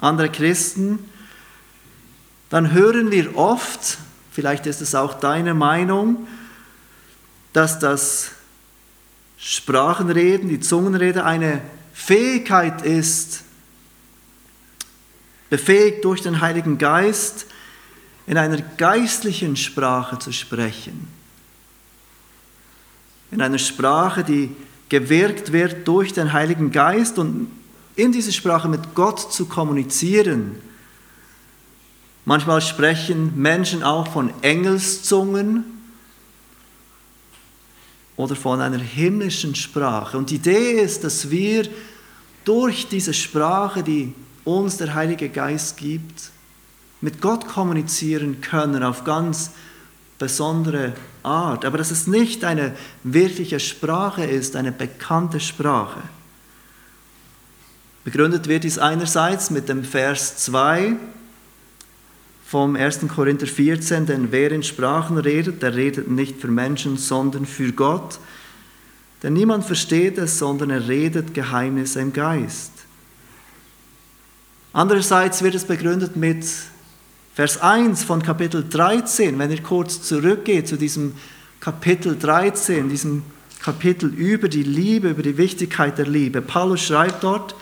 andere 0.00 0.28
Christen, 0.28 0.98
dann 2.48 2.72
hören 2.72 3.12
wir 3.12 3.36
oft, 3.36 3.98
vielleicht 4.32 4.66
ist 4.66 4.80
es 4.80 4.96
auch 4.96 5.14
deine 5.14 5.54
Meinung, 5.54 6.26
dass 7.52 7.78
das 7.78 8.32
Sprachenreden, 9.38 10.48
die 10.48 10.60
Zungenrede 10.60 11.24
eine 11.24 11.62
Fähigkeit 11.94 12.82
ist, 12.82 13.44
befähigt 15.50 16.04
durch 16.04 16.22
den 16.22 16.40
Heiligen 16.40 16.78
Geist, 16.78 17.46
in 18.30 18.38
einer 18.38 18.62
geistlichen 18.62 19.56
Sprache 19.56 20.16
zu 20.20 20.32
sprechen. 20.32 21.08
In 23.32 23.42
einer 23.42 23.58
Sprache, 23.58 24.22
die 24.22 24.54
gewirkt 24.88 25.50
wird 25.50 25.88
durch 25.88 26.12
den 26.12 26.32
Heiligen 26.32 26.70
Geist 26.70 27.18
und 27.18 27.50
in 27.96 28.12
dieser 28.12 28.30
Sprache 28.30 28.68
mit 28.68 28.94
Gott 28.94 29.32
zu 29.32 29.46
kommunizieren. 29.46 30.54
Manchmal 32.24 32.60
sprechen 32.60 33.32
Menschen 33.36 33.82
auch 33.82 34.06
von 34.06 34.32
Engelszungen 34.42 35.64
oder 38.14 38.36
von 38.36 38.60
einer 38.60 38.78
himmlischen 38.78 39.56
Sprache. 39.56 40.16
Und 40.16 40.30
die 40.30 40.36
Idee 40.36 40.80
ist, 40.80 41.02
dass 41.02 41.30
wir 41.30 41.68
durch 42.44 42.86
diese 42.86 43.12
Sprache, 43.12 43.82
die 43.82 44.14
uns 44.44 44.76
der 44.76 44.94
Heilige 44.94 45.30
Geist 45.30 45.78
gibt, 45.78 46.30
mit 47.00 47.20
Gott 47.20 47.46
kommunizieren 47.46 48.40
können 48.40 48.82
auf 48.82 49.04
ganz 49.04 49.52
besondere 50.18 50.92
Art, 51.22 51.64
aber 51.64 51.78
dass 51.78 51.90
es 51.90 52.06
nicht 52.06 52.44
eine 52.44 52.76
wirkliche 53.04 53.58
Sprache 53.58 54.24
ist, 54.24 54.54
eine 54.54 54.72
bekannte 54.72 55.40
Sprache. 55.40 56.02
Begründet 58.04 58.48
wird 58.48 58.64
dies 58.64 58.78
einerseits 58.78 59.50
mit 59.50 59.68
dem 59.68 59.84
Vers 59.84 60.38
2 60.38 60.96
vom 62.46 62.76
1. 62.76 63.00
Korinther 63.08 63.46
14, 63.46 64.06
denn 64.06 64.32
wer 64.32 64.50
in 64.52 64.62
Sprachen 64.62 65.18
redet, 65.18 65.62
der 65.62 65.74
redet 65.76 66.10
nicht 66.10 66.40
für 66.40 66.48
Menschen, 66.48 66.96
sondern 66.96 67.46
für 67.46 67.72
Gott. 67.72 68.18
Denn 69.22 69.34
niemand 69.34 69.64
versteht 69.64 70.18
es, 70.18 70.38
sondern 70.38 70.70
er 70.70 70.88
redet 70.88 71.32
Geheimnisse 71.32 72.00
im 72.00 72.12
Geist. 72.12 72.72
Andererseits 74.72 75.42
wird 75.42 75.54
es 75.54 75.64
begründet 75.64 76.16
mit 76.16 76.44
Vers 77.34 77.60
1 77.60 78.02
von 78.02 78.22
Kapitel 78.22 78.68
13, 78.68 79.38
wenn 79.38 79.50
ihr 79.52 79.62
kurz 79.62 80.02
zurückgeht 80.02 80.66
zu 80.66 80.76
diesem 80.76 81.14
Kapitel 81.60 82.18
13, 82.18 82.88
diesem 82.88 83.22
Kapitel 83.62 84.12
über 84.12 84.48
die 84.48 84.64
Liebe, 84.64 85.10
über 85.10 85.22
die 85.22 85.36
Wichtigkeit 85.36 85.96
der 85.96 86.08
Liebe. 86.08 86.42
Paulus 86.42 86.82
schreibt 86.82 87.22
dort, 87.22 87.54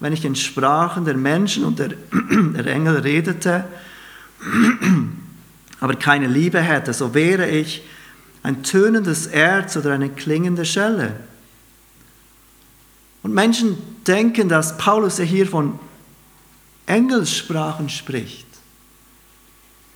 wenn 0.00 0.14
ich 0.14 0.24
in 0.24 0.34
Sprachen 0.34 1.04
der 1.04 1.16
Menschen 1.16 1.64
und 1.64 1.78
der, 1.78 1.88
der 2.10 2.66
Engel 2.66 2.98
redete, 2.98 3.64
aber 5.80 5.96
keine 5.96 6.26
Liebe 6.26 6.60
hätte, 6.60 6.94
so 6.94 7.12
wäre 7.12 7.48
ich 7.50 7.82
ein 8.42 8.62
tönendes 8.62 9.26
Erz 9.26 9.76
oder 9.76 9.92
eine 9.92 10.08
klingende 10.08 10.64
Schelle. 10.64 11.16
Und 13.22 13.34
Menschen 13.34 13.76
denken, 14.06 14.48
dass 14.48 14.78
Paulus 14.78 15.18
hier 15.18 15.46
von 15.46 15.78
Engelssprachen 16.86 17.90
spricht. 17.90 18.45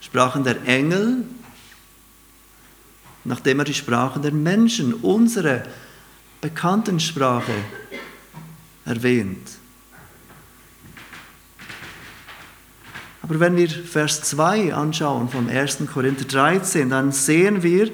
Sprachen 0.00 0.44
der 0.44 0.62
Engel, 0.64 1.24
nachdem 3.24 3.58
er 3.58 3.64
die 3.64 3.74
Sprachen 3.74 4.22
der 4.22 4.32
Menschen, 4.32 4.94
unsere 4.94 5.62
bekannten 6.40 7.00
Sprache, 7.00 7.52
erwähnt. 8.84 9.60
Aber 13.22 13.38
wenn 13.38 13.56
wir 13.56 13.68
Vers 13.68 14.22
2 14.22 14.74
anschauen 14.74 15.28
vom 15.28 15.48
1. 15.48 15.78
Korinther 15.92 16.24
13, 16.24 16.88
dann 16.88 17.12
sehen 17.12 17.62
wir, 17.62 17.90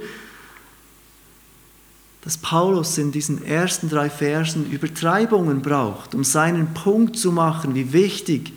dass 2.22 2.38
Paulus 2.38 2.96
in 2.98 3.12
diesen 3.12 3.44
ersten 3.44 3.88
drei 3.88 4.08
Versen 4.08 4.70
Übertreibungen 4.70 5.62
braucht, 5.62 6.14
um 6.14 6.24
seinen 6.24 6.72
Punkt 6.74 7.18
zu 7.18 7.32
machen, 7.32 7.74
wie 7.74 7.92
wichtig 7.92 8.52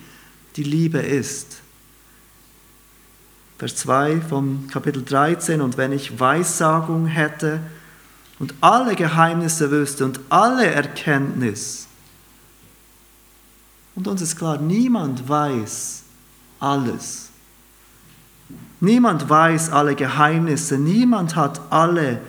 die 0.56 0.64
Liebe 0.64 1.00
ist. 1.00 1.59
Vers 3.60 3.76
2 3.76 4.22
vom 4.22 4.70
Kapitel 4.70 5.04
13, 5.04 5.60
und 5.60 5.76
wenn 5.76 5.92
ich 5.92 6.18
Weissagung 6.18 7.08
hätte 7.08 7.60
und 8.40 8.54
alle 8.62 8.96
Geheimnisse 8.96 9.70
wüsste 9.70 10.06
und 10.06 10.22
alle 10.30 10.66
Erkenntnis, 10.66 11.88
und 13.96 14.08
uns 14.08 14.22
ist 14.22 14.38
klar, 14.38 14.60
niemand 14.60 15.28
weiß 15.28 16.04
alles. 16.62 17.32
Niemand 18.80 19.30
weiß 19.30 19.72
alle 19.72 19.94
Geheimnisse, 19.94 20.78
niemand 20.78 21.36
hat 21.36 21.60
alle 21.70 22.22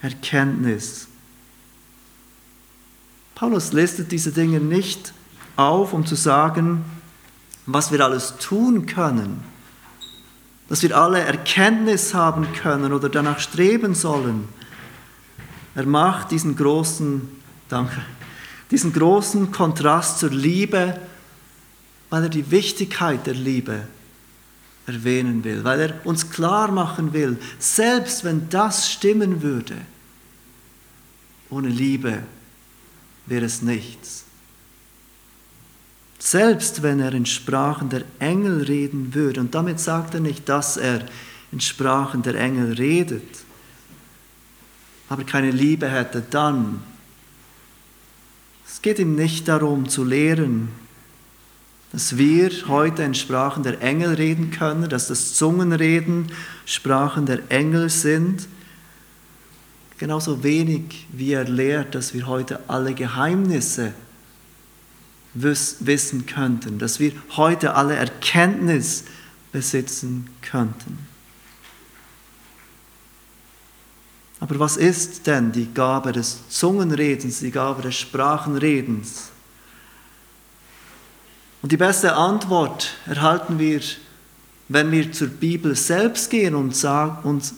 Erkenntnis. 0.00 1.08
Paulus 3.34 3.74
listet 3.74 4.10
diese 4.12 4.32
Dinge 4.32 4.60
nicht 4.60 5.12
auf, 5.56 5.92
um 5.92 6.06
zu 6.06 6.14
sagen, 6.14 6.86
was 7.66 7.92
wir 7.92 8.00
alles 8.02 8.36
tun 8.38 8.86
können 8.86 9.49
dass 10.70 10.82
wir 10.82 10.96
alle 10.96 11.18
Erkenntnis 11.18 12.14
haben 12.14 12.52
können 12.52 12.92
oder 12.92 13.08
danach 13.08 13.40
streben 13.40 13.96
sollen. 13.96 14.48
Er 15.74 15.84
macht 15.84 16.30
diesen 16.30 16.54
großen, 16.54 17.28
danke, 17.68 18.00
diesen 18.70 18.92
großen 18.92 19.50
Kontrast 19.50 20.20
zur 20.20 20.30
Liebe, 20.30 20.96
weil 22.08 22.22
er 22.22 22.28
die 22.28 22.52
Wichtigkeit 22.52 23.26
der 23.26 23.34
Liebe 23.34 23.80
erwähnen 24.86 25.42
will, 25.42 25.64
weil 25.64 25.80
er 25.80 26.06
uns 26.06 26.30
klar 26.30 26.70
machen 26.70 27.12
will, 27.12 27.36
selbst 27.58 28.22
wenn 28.22 28.48
das 28.48 28.92
stimmen 28.92 29.42
würde, 29.42 29.74
ohne 31.50 31.68
Liebe 31.68 32.22
wäre 33.26 33.44
es 33.44 33.60
nichts. 33.60 34.24
Selbst 36.20 36.82
wenn 36.82 37.00
er 37.00 37.14
in 37.14 37.24
Sprachen 37.24 37.88
der 37.88 38.02
Engel 38.18 38.62
reden 38.62 39.14
würde, 39.14 39.40
und 39.40 39.54
damit 39.54 39.80
sagt 39.80 40.12
er 40.12 40.20
nicht, 40.20 40.48
dass 40.50 40.76
er 40.76 41.00
in 41.50 41.60
Sprachen 41.60 42.22
der 42.22 42.34
Engel 42.34 42.74
redet, 42.74 43.24
aber 45.08 45.24
keine 45.24 45.50
Liebe 45.50 45.88
hätte, 45.88 46.22
dann. 46.30 46.82
Es 48.68 48.82
geht 48.82 48.98
ihm 48.98 49.16
nicht 49.16 49.48
darum 49.48 49.88
zu 49.88 50.04
lehren, 50.04 50.68
dass 51.90 52.18
wir 52.18 52.50
heute 52.68 53.02
in 53.02 53.14
Sprachen 53.14 53.62
der 53.62 53.80
Engel 53.80 54.14
reden 54.14 54.50
können, 54.50 54.88
dass 54.90 55.08
das 55.08 55.34
Zungenreden 55.34 56.30
Sprachen 56.66 57.24
der 57.24 57.50
Engel 57.50 57.88
sind. 57.88 58.46
Genauso 59.96 60.44
wenig 60.44 61.08
wie 61.12 61.32
er 61.32 61.44
lehrt, 61.44 61.94
dass 61.94 62.12
wir 62.12 62.26
heute 62.26 62.60
alle 62.68 62.94
Geheimnisse 62.94 63.94
wissen 65.34 66.26
könnten, 66.26 66.78
dass 66.78 66.98
wir 66.98 67.12
heute 67.36 67.74
alle 67.74 67.94
Erkenntnis 67.94 69.04
besitzen 69.52 70.28
könnten. 70.42 70.98
Aber 74.40 74.58
was 74.58 74.76
ist 74.78 75.26
denn 75.26 75.52
die 75.52 75.72
Gabe 75.72 76.12
des 76.12 76.48
Zungenredens, 76.48 77.40
die 77.40 77.50
Gabe 77.50 77.82
des 77.82 77.96
Sprachenredens? 77.96 79.28
Und 81.62 81.72
die 81.72 81.76
beste 81.76 82.14
Antwort 82.14 82.94
erhalten 83.06 83.58
wir, 83.58 83.80
wenn 84.68 84.90
wir 84.90 85.12
zur 85.12 85.28
Bibel 85.28 85.76
selbst 85.76 86.30
gehen 86.30 86.54
und 86.54 86.74
sagen, 86.74 87.28
uns, 87.28 87.54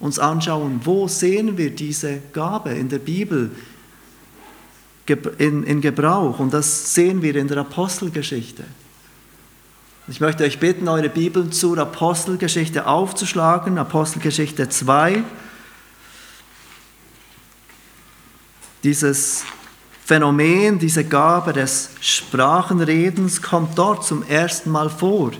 uns 0.00 0.18
anschauen, 0.18 0.80
wo 0.82 1.06
sehen 1.06 1.56
wir 1.56 1.70
diese 1.70 2.20
Gabe 2.32 2.70
in 2.70 2.88
der 2.88 2.98
Bibel 2.98 3.52
in, 5.06 5.64
in 5.64 5.80
Gebrauch. 5.80 6.38
Und 6.38 6.52
das 6.52 6.94
sehen 6.94 7.22
wir 7.22 7.36
in 7.36 7.48
der 7.48 7.58
Apostelgeschichte. 7.58 8.64
Ich 10.08 10.20
möchte 10.20 10.44
euch 10.44 10.58
bitten, 10.58 10.88
eure 10.88 11.08
Bibeln 11.08 11.52
zur 11.52 11.78
Apostelgeschichte 11.78 12.86
aufzuschlagen, 12.86 13.78
Apostelgeschichte 13.78 14.68
2. 14.68 15.22
Dieses 18.82 19.44
Phänomen, 20.04 20.80
diese 20.80 21.04
Gabe 21.04 21.52
des 21.52 21.90
Sprachenredens 22.00 23.40
kommt 23.40 23.78
dort 23.78 24.04
zum 24.04 24.24
ersten 24.24 24.70
Mal 24.70 24.90
vor. 24.90 25.32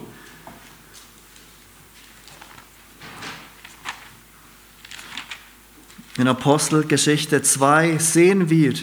In 6.16 6.28
Apostelgeschichte 6.28 7.42
2 7.42 7.99
sehen 7.99 8.49
wir 8.49 8.75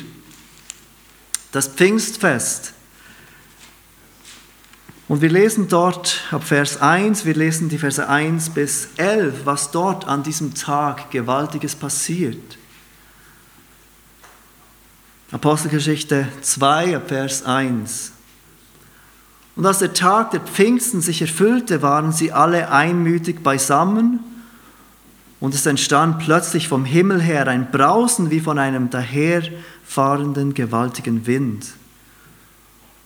das 1.52 1.68
Pfingstfest. 1.68 2.74
Und 5.08 5.22
wir 5.22 5.30
lesen 5.30 5.68
dort 5.68 6.22
ab 6.30 6.44
Vers 6.44 6.82
1, 6.82 7.26
wir 7.26 7.34
lesen 7.34 7.68
die 7.68 7.80
Verse 7.80 8.08
1 8.08 8.52
bis 8.52 8.90
11, 8.98 9.46
was 9.46 9.72
dort 9.72 10.08
an 10.08 10.22
diesem 10.22 10.54
Tag 10.54 11.10
Gewaltiges 11.10 11.76
passiert. 11.76 12.58
Apostelgeschichte 15.32 16.28
2, 16.42 17.00
Vers 17.02 17.44
1. 17.44 18.12
Und 19.56 19.66
als 19.66 19.80
der 19.80 19.94
Tag 19.94 20.32
der 20.32 20.42
Pfingsten 20.42 21.02
sich 21.02 21.22
erfüllte, 21.22 21.82
waren 21.82 22.12
sie 22.12 22.32
alle 22.32 22.72
einmütig 22.72 23.42
beisammen 23.42 24.20
und 25.40 25.54
es 25.54 25.66
entstand 25.66 26.20
plötzlich 26.20 26.68
vom 26.68 26.86
Himmel 26.86 27.22
her 27.22 27.48
ein 27.48 27.72
Brausen 27.72 28.30
wie 28.30 28.40
von 28.40 28.60
einem 28.60 28.90
daherfahrenden 28.90 30.54
gewaltigen 30.54 31.26
Wind 31.26 31.68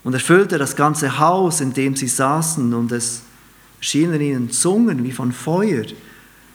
und 0.04 0.14
erfüllte 0.14 0.58
das 0.58 0.76
ganze 0.76 1.20
Haus, 1.20 1.62
in 1.62 1.74
dem 1.74 1.96
sie 1.96 2.08
saßen 2.08 2.74
und 2.74 2.92
es 2.92 3.24
schienen 3.80 4.22
ihnen 4.22 4.52
Zungen 4.52 5.04
wie 5.04 5.12
von 5.12 5.32
Feuer, 5.32 5.86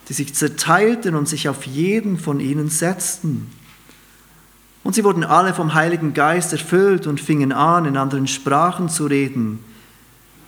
die 0.09 0.13
sich 0.13 0.35
zerteilten 0.35 1.15
und 1.15 1.29
sich 1.29 1.49
auf 1.49 1.67
jeden 1.67 2.19
von 2.19 2.41
ihnen 2.41 2.71
setzten. 2.71 3.51
Und 4.83 4.95
sie 4.95 5.05
wurden 5.05 5.25
alle 5.25 5.53
vom 5.53 5.75
Heiligen 5.75 6.15
Geist 6.15 6.53
erfüllt 6.53 7.07
und 7.07 7.21
fingen 7.21 7.53
an, 7.53 7.85
in 7.85 7.97
anderen 7.97 8.27
Sprachen 8.27 8.89
zu 8.89 9.07
reden, 9.07 9.63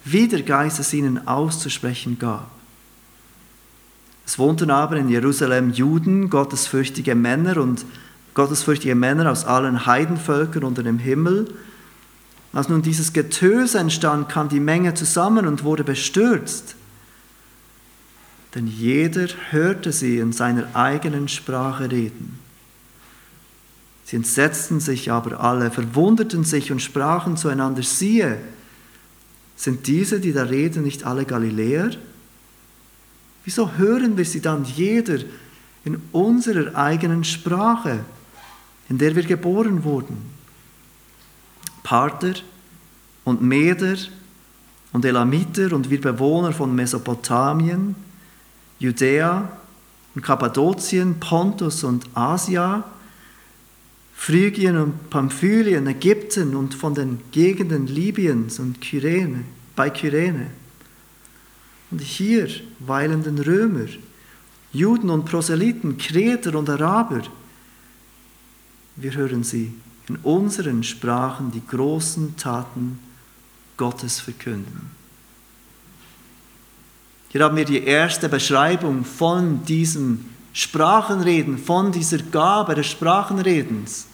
wie 0.04 0.28
der 0.28 0.42
Geist 0.42 0.80
es 0.80 0.94
ihnen 0.94 1.26
auszusprechen 1.26 2.18
gab. 2.18 2.50
Es 4.30 4.38
wohnten 4.38 4.70
aber 4.70 4.94
in 4.94 5.08
Jerusalem 5.08 5.72
Juden, 5.72 6.30
gottesfürchtige 6.30 7.16
Männer 7.16 7.56
und 7.56 7.84
gottesfürchtige 8.34 8.94
Männer 8.94 9.28
aus 9.28 9.44
allen 9.44 9.86
Heidenvölkern 9.86 10.62
unter 10.62 10.84
dem 10.84 11.00
Himmel. 11.00 11.52
Als 12.52 12.68
nun 12.68 12.80
dieses 12.80 13.12
Getöse 13.12 13.80
entstand, 13.80 14.28
kam 14.28 14.48
die 14.48 14.60
Menge 14.60 14.94
zusammen 14.94 15.48
und 15.48 15.64
wurde 15.64 15.82
bestürzt. 15.82 16.76
Denn 18.54 18.68
jeder 18.68 19.26
hörte 19.50 19.90
sie 19.90 20.18
in 20.18 20.32
seiner 20.32 20.76
eigenen 20.76 21.26
Sprache 21.26 21.90
reden. 21.90 22.38
Sie 24.04 24.14
entsetzten 24.14 24.78
sich 24.78 25.10
aber 25.10 25.40
alle, 25.40 25.72
verwunderten 25.72 26.44
sich 26.44 26.70
und 26.70 26.80
sprachen 26.80 27.36
zueinander, 27.36 27.82
siehe, 27.82 28.38
sind 29.56 29.88
diese, 29.88 30.20
die 30.20 30.32
da 30.32 30.44
reden, 30.44 30.84
nicht 30.84 31.04
alle 31.04 31.24
Galiläer? 31.24 31.90
Wieso 33.44 33.72
hören 33.72 34.16
wir 34.16 34.24
sie 34.24 34.40
dann 34.40 34.64
jeder 34.64 35.18
in 35.84 36.00
unserer 36.12 36.74
eigenen 36.76 37.24
Sprache, 37.24 38.00
in 38.88 38.98
der 38.98 39.16
wir 39.16 39.22
geboren 39.22 39.82
wurden? 39.84 40.18
Parther 41.82 42.34
und 43.24 43.42
Meder 43.42 43.96
und 44.92 45.04
Elamiter 45.04 45.72
und 45.72 45.90
wir 45.90 46.00
Bewohner 46.00 46.52
von 46.52 46.74
Mesopotamien, 46.74 47.94
Judäa 48.78 49.50
und 50.14 50.22
Kappadokien, 50.22 51.18
Pontus 51.20 51.84
und 51.84 52.04
Asia, 52.14 52.84
Phrygien 54.14 54.76
und 54.76 55.08
Pamphylien, 55.08 55.86
Ägypten 55.86 56.54
und 56.54 56.74
von 56.74 56.94
den 56.94 57.20
Gegenden 57.30 57.86
Libyens 57.86 58.58
und 58.58 58.80
Kyrene, 58.80 59.44
bei 59.74 59.88
Kyrene. 59.88 60.48
Und 61.90 62.00
hier 62.00 62.48
weilenden 62.78 63.38
Römer, 63.38 63.88
Juden 64.72 65.10
und 65.10 65.24
Proselyten, 65.24 65.98
Kreter 65.98 66.54
und 66.54 66.70
Araber. 66.70 67.22
Wir 68.96 69.14
hören 69.14 69.42
sie 69.42 69.72
in 70.08 70.16
unseren 70.16 70.82
Sprachen 70.82 71.50
die 71.50 71.66
großen 71.66 72.36
Taten 72.36 73.00
Gottes 73.76 74.20
verkünden. 74.20 74.90
Hier 77.30 77.44
haben 77.44 77.56
wir 77.56 77.64
die 77.64 77.84
erste 77.84 78.28
Beschreibung 78.28 79.04
von 79.04 79.64
diesem 79.64 80.26
Sprachenreden, 80.52 81.58
von 81.58 81.92
dieser 81.92 82.18
Gabe 82.18 82.74
des 82.74 82.88
Sprachenredens. 82.88 84.06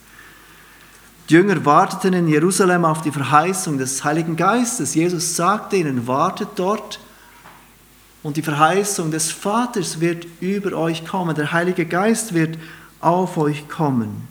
Die 1.27 1.33
Jünger 1.33 1.65
warteten 1.65 2.13
in 2.13 2.27
Jerusalem 2.27 2.85
auf 2.85 3.01
die 3.01 3.11
Verheißung 3.11 3.77
des 3.77 4.03
Heiligen 4.03 4.35
Geistes. 4.35 4.95
Jesus 4.95 5.35
sagte 5.35 5.77
ihnen, 5.77 6.07
wartet 6.07 6.49
dort 6.55 6.99
und 8.27 8.35
die 8.35 8.41
Verheißung 8.41 9.09
des 9.09 9.31
Vaters 9.31 10.01
wird 10.01 10.27
über 10.41 10.73
euch 10.73 11.05
kommen. 11.05 11.33
Der 11.33 11.53
Heilige 11.53 11.85
Geist 11.85 12.33
wird 12.33 12.57
auf 12.99 13.37
euch 13.37 13.69
kommen. 13.69 14.27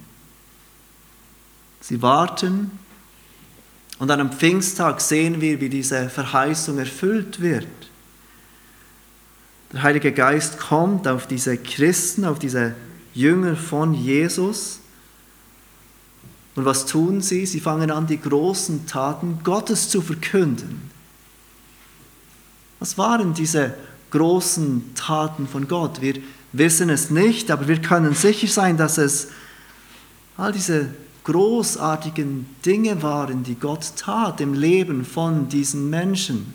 Sie 1.81 2.03
warten 2.03 2.73
und 3.99 4.11
an 4.11 4.21
einem 4.21 4.33
Pfingsttag 4.33 5.01
sehen 5.01 5.41
wir, 5.41 5.63
wie 5.63 5.71
diese 5.71 6.11
Verheißung 6.11 6.77
erfüllt 6.77 7.41
wird. 7.41 7.67
Der 9.73 9.83
Heilige 9.83 10.13
Geist 10.13 10.59
kommt 10.59 11.09
auf 11.09 11.27
diese 11.27 11.57
Christen, 11.57 12.27
auf 12.27 12.39
diese 12.39 12.75
Jünger 13.15 13.57
von 13.57 13.95
Jesus 13.95 14.81
und 16.55 16.67
was 16.67 16.85
tun 16.85 17.23
sie? 17.23 17.47
Sie 17.47 17.61
fangen 17.61 17.91
an, 17.91 18.07
die 18.07 18.21
großen 18.21 18.87
Taten 18.87 19.39
Gottes 19.43 19.89
zu 19.89 20.03
verkünden. 20.03 20.91
Was 22.79 22.99
waren 22.99 23.35
diese 23.35 23.75
großen 24.11 24.95
Taten 24.95 25.49
von 25.49 25.67
Gott? 25.69 26.01
Wir 26.01 26.15
wissen 26.53 26.91
es 26.91 27.11
nicht, 27.11 27.51
aber 27.51 27.69
wir 27.69 27.81
können 27.81 28.15
sicher 28.15 28.49
sein, 28.49 28.77
dass 28.77 28.99
es 28.99 29.29
all 30.37 30.53
diese 30.53 30.95
großartigen 31.25 32.47
Dinge 32.65 33.03
waren, 33.03 33.43
die 33.43 33.57
Gott 33.57 33.93
tat 33.97 34.41
im 34.41 34.55
Leben 34.55 35.05
von 35.05 35.49
diesen 35.49 35.91
Menschen. 35.91 36.55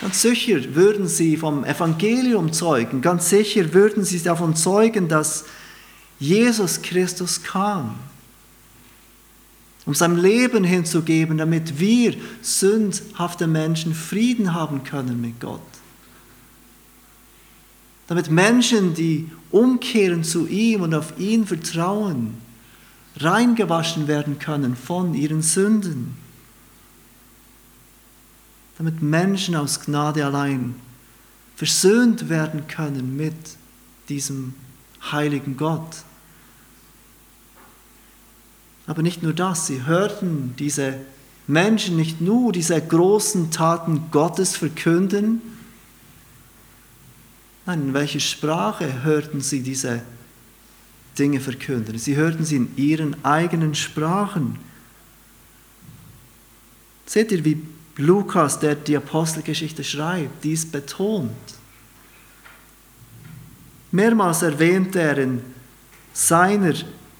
Ganz 0.00 0.22
sicher 0.22 0.74
würden 0.74 1.08
sie 1.08 1.36
vom 1.36 1.64
Evangelium 1.64 2.52
zeugen, 2.52 3.00
ganz 3.00 3.30
sicher 3.30 3.72
würden 3.72 4.04
sie 4.04 4.22
davon 4.22 4.54
zeugen, 4.54 5.08
dass 5.08 5.44
Jesus 6.20 6.82
Christus 6.82 7.42
kam. 7.42 7.98
Um 9.88 9.94
sein 9.94 10.18
Leben 10.18 10.64
hinzugeben, 10.64 11.38
damit 11.38 11.78
wir 11.80 12.14
sündhafte 12.42 13.46
Menschen 13.46 13.94
Frieden 13.94 14.52
haben 14.52 14.84
können 14.84 15.18
mit 15.18 15.40
Gott. 15.40 15.62
Damit 18.06 18.30
Menschen, 18.30 18.92
die 18.92 19.30
umkehren 19.50 20.24
zu 20.24 20.46
ihm 20.46 20.82
und 20.82 20.92
auf 20.92 21.18
ihn 21.18 21.46
vertrauen, 21.46 22.34
reingewaschen 23.16 24.08
werden 24.08 24.38
können 24.38 24.76
von 24.76 25.14
ihren 25.14 25.40
Sünden. 25.40 26.18
Damit 28.76 29.00
Menschen 29.00 29.56
aus 29.56 29.80
Gnade 29.80 30.26
allein 30.26 30.74
versöhnt 31.56 32.28
werden 32.28 32.68
können 32.68 33.16
mit 33.16 33.56
diesem 34.10 34.52
heiligen 35.10 35.56
Gott. 35.56 36.04
Aber 38.88 39.02
nicht 39.02 39.22
nur 39.22 39.34
das, 39.34 39.66
sie 39.66 39.84
hörten 39.84 40.54
diese 40.58 40.94
Menschen 41.46 41.96
nicht 41.96 42.22
nur 42.22 42.52
diese 42.52 42.80
großen 42.80 43.50
Taten 43.50 44.10
Gottes 44.10 44.56
verkünden, 44.56 45.42
nein, 47.66 47.82
in 47.82 47.94
welcher 47.94 48.20
Sprache 48.20 49.02
hörten 49.02 49.42
sie 49.42 49.60
diese 49.60 50.02
Dinge 51.18 51.38
verkünden? 51.38 51.98
Sie 51.98 52.16
hörten 52.16 52.44
sie 52.44 52.56
in 52.56 52.76
ihren 52.76 53.22
eigenen 53.24 53.74
Sprachen. 53.74 54.58
Seht 57.04 57.30
ihr, 57.30 57.44
wie 57.44 57.62
Lukas, 57.96 58.58
der 58.58 58.74
die 58.74 58.96
Apostelgeschichte 58.96 59.84
schreibt, 59.84 60.44
dies 60.44 60.64
betont? 60.64 61.32
Mehrmals 63.90 64.40
erwähnt 64.40 64.96
er 64.96 65.18
in 65.18 65.42
seiner 66.14 66.74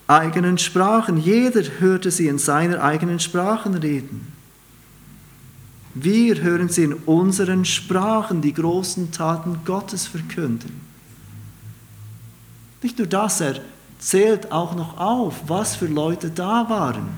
eigenen 0.08 0.58
Sprachen. 0.58 1.18
Jeder 1.18 1.62
hörte 1.78 2.10
sie 2.10 2.26
in 2.26 2.38
seiner 2.38 2.82
eigenen 2.82 3.20
Sprachen 3.20 3.74
reden. 3.74 4.32
Wir 5.94 6.40
hören 6.42 6.68
sie 6.68 6.84
in 6.84 6.94
unseren 6.94 7.64
Sprachen 7.64 8.40
die 8.40 8.54
großen 8.54 9.12
Taten 9.12 9.60
Gottes 9.64 10.06
verkünden. 10.06 10.80
Nicht 12.82 12.98
nur 12.98 13.06
das, 13.06 13.40
er 13.40 13.60
zählt 13.98 14.52
auch 14.52 14.74
noch 14.74 14.98
auf, 14.98 15.34
was 15.48 15.76
für 15.76 15.86
Leute 15.86 16.30
da 16.30 16.68
waren. 16.68 17.08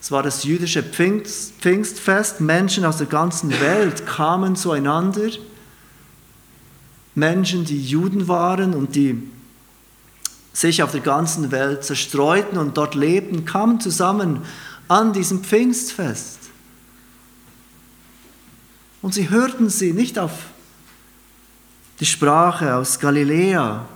Es 0.00 0.10
war 0.10 0.22
das 0.22 0.44
jüdische 0.44 0.82
Pfingstfest, 0.82 2.40
Menschen 2.40 2.84
aus 2.84 2.98
der 2.98 3.06
ganzen 3.06 3.50
Welt 3.60 4.06
kamen 4.06 4.56
zueinander, 4.56 5.30
Menschen, 7.14 7.64
die 7.64 7.80
Juden 7.80 8.26
waren 8.26 8.74
und 8.74 8.96
die 8.96 9.22
sich 10.52 10.82
auf 10.82 10.92
der 10.92 11.00
ganzen 11.00 11.50
Welt 11.50 11.84
zerstreuten 11.84 12.58
und 12.58 12.76
dort 12.76 12.94
lebten, 12.94 13.44
kamen 13.44 13.80
zusammen 13.80 14.42
an 14.88 15.12
diesem 15.12 15.42
Pfingstfest. 15.42 16.38
Und 19.00 19.14
sie 19.14 19.30
hörten 19.30 19.68
sie 19.70 19.92
nicht 19.92 20.18
auf 20.18 20.32
die 22.00 22.06
Sprache 22.06 22.76
aus 22.76 22.98
Galiläa, 22.98 23.86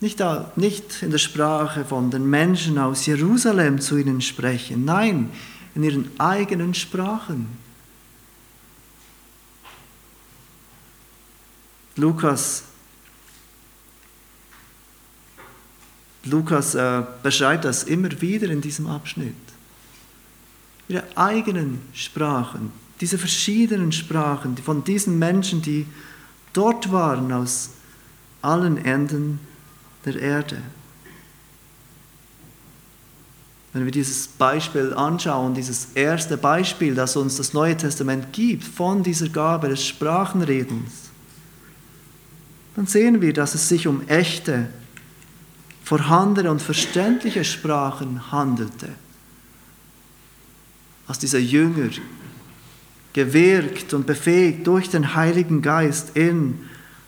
nicht, 0.00 0.22
nicht 0.56 1.02
in 1.02 1.10
der 1.10 1.18
Sprache 1.18 1.84
von 1.84 2.10
den 2.10 2.28
Menschen 2.28 2.78
aus 2.78 3.06
Jerusalem 3.06 3.80
zu 3.80 3.96
ihnen 3.96 4.20
sprechen, 4.20 4.84
nein, 4.84 5.30
in 5.74 5.82
ihren 5.82 6.20
eigenen 6.20 6.74
Sprachen. 6.74 7.48
Lukas 11.96 12.64
Lukas 16.26 16.74
äh, 16.74 17.02
beschreibt 17.22 17.64
das 17.64 17.84
immer 17.84 18.20
wieder 18.20 18.48
in 18.50 18.60
diesem 18.60 18.86
Abschnitt. 18.86 19.34
Ihre 20.88 21.04
eigenen 21.16 21.80
Sprachen, 21.92 22.72
diese 23.00 23.18
verschiedenen 23.18 23.92
Sprachen 23.92 24.56
von 24.56 24.84
diesen 24.84 25.18
Menschen, 25.18 25.62
die 25.62 25.86
dort 26.52 26.90
waren 26.92 27.32
aus 27.32 27.70
allen 28.42 28.84
Enden 28.84 29.40
der 30.04 30.16
Erde. 30.20 30.58
Wenn 33.72 33.84
wir 33.84 33.92
dieses 33.92 34.26
Beispiel 34.26 34.94
anschauen, 34.94 35.52
dieses 35.52 35.88
erste 35.94 36.38
Beispiel, 36.38 36.94
das 36.94 37.16
uns 37.16 37.36
das 37.36 37.52
Neue 37.52 37.76
Testament 37.76 38.32
gibt, 38.32 38.64
von 38.64 39.02
dieser 39.02 39.28
Gabe 39.28 39.68
des 39.68 39.84
Sprachenredens, 39.84 41.10
dann 42.74 42.86
sehen 42.86 43.20
wir, 43.20 43.32
dass 43.32 43.54
es 43.54 43.68
sich 43.68 43.86
um 43.86 44.06
echte 44.08 44.68
vorhandene 45.86 46.50
und 46.50 46.60
verständliche 46.60 47.44
Sprachen 47.44 48.32
handelte. 48.32 48.88
Als 51.06 51.20
diese 51.20 51.38
Jünger 51.38 51.90
gewirkt 53.12 53.94
und 53.94 54.04
befähigt 54.04 54.66
durch 54.66 54.90
den 54.90 55.14
Heiligen 55.14 55.62
Geist 55.62 56.16
in 56.16 56.58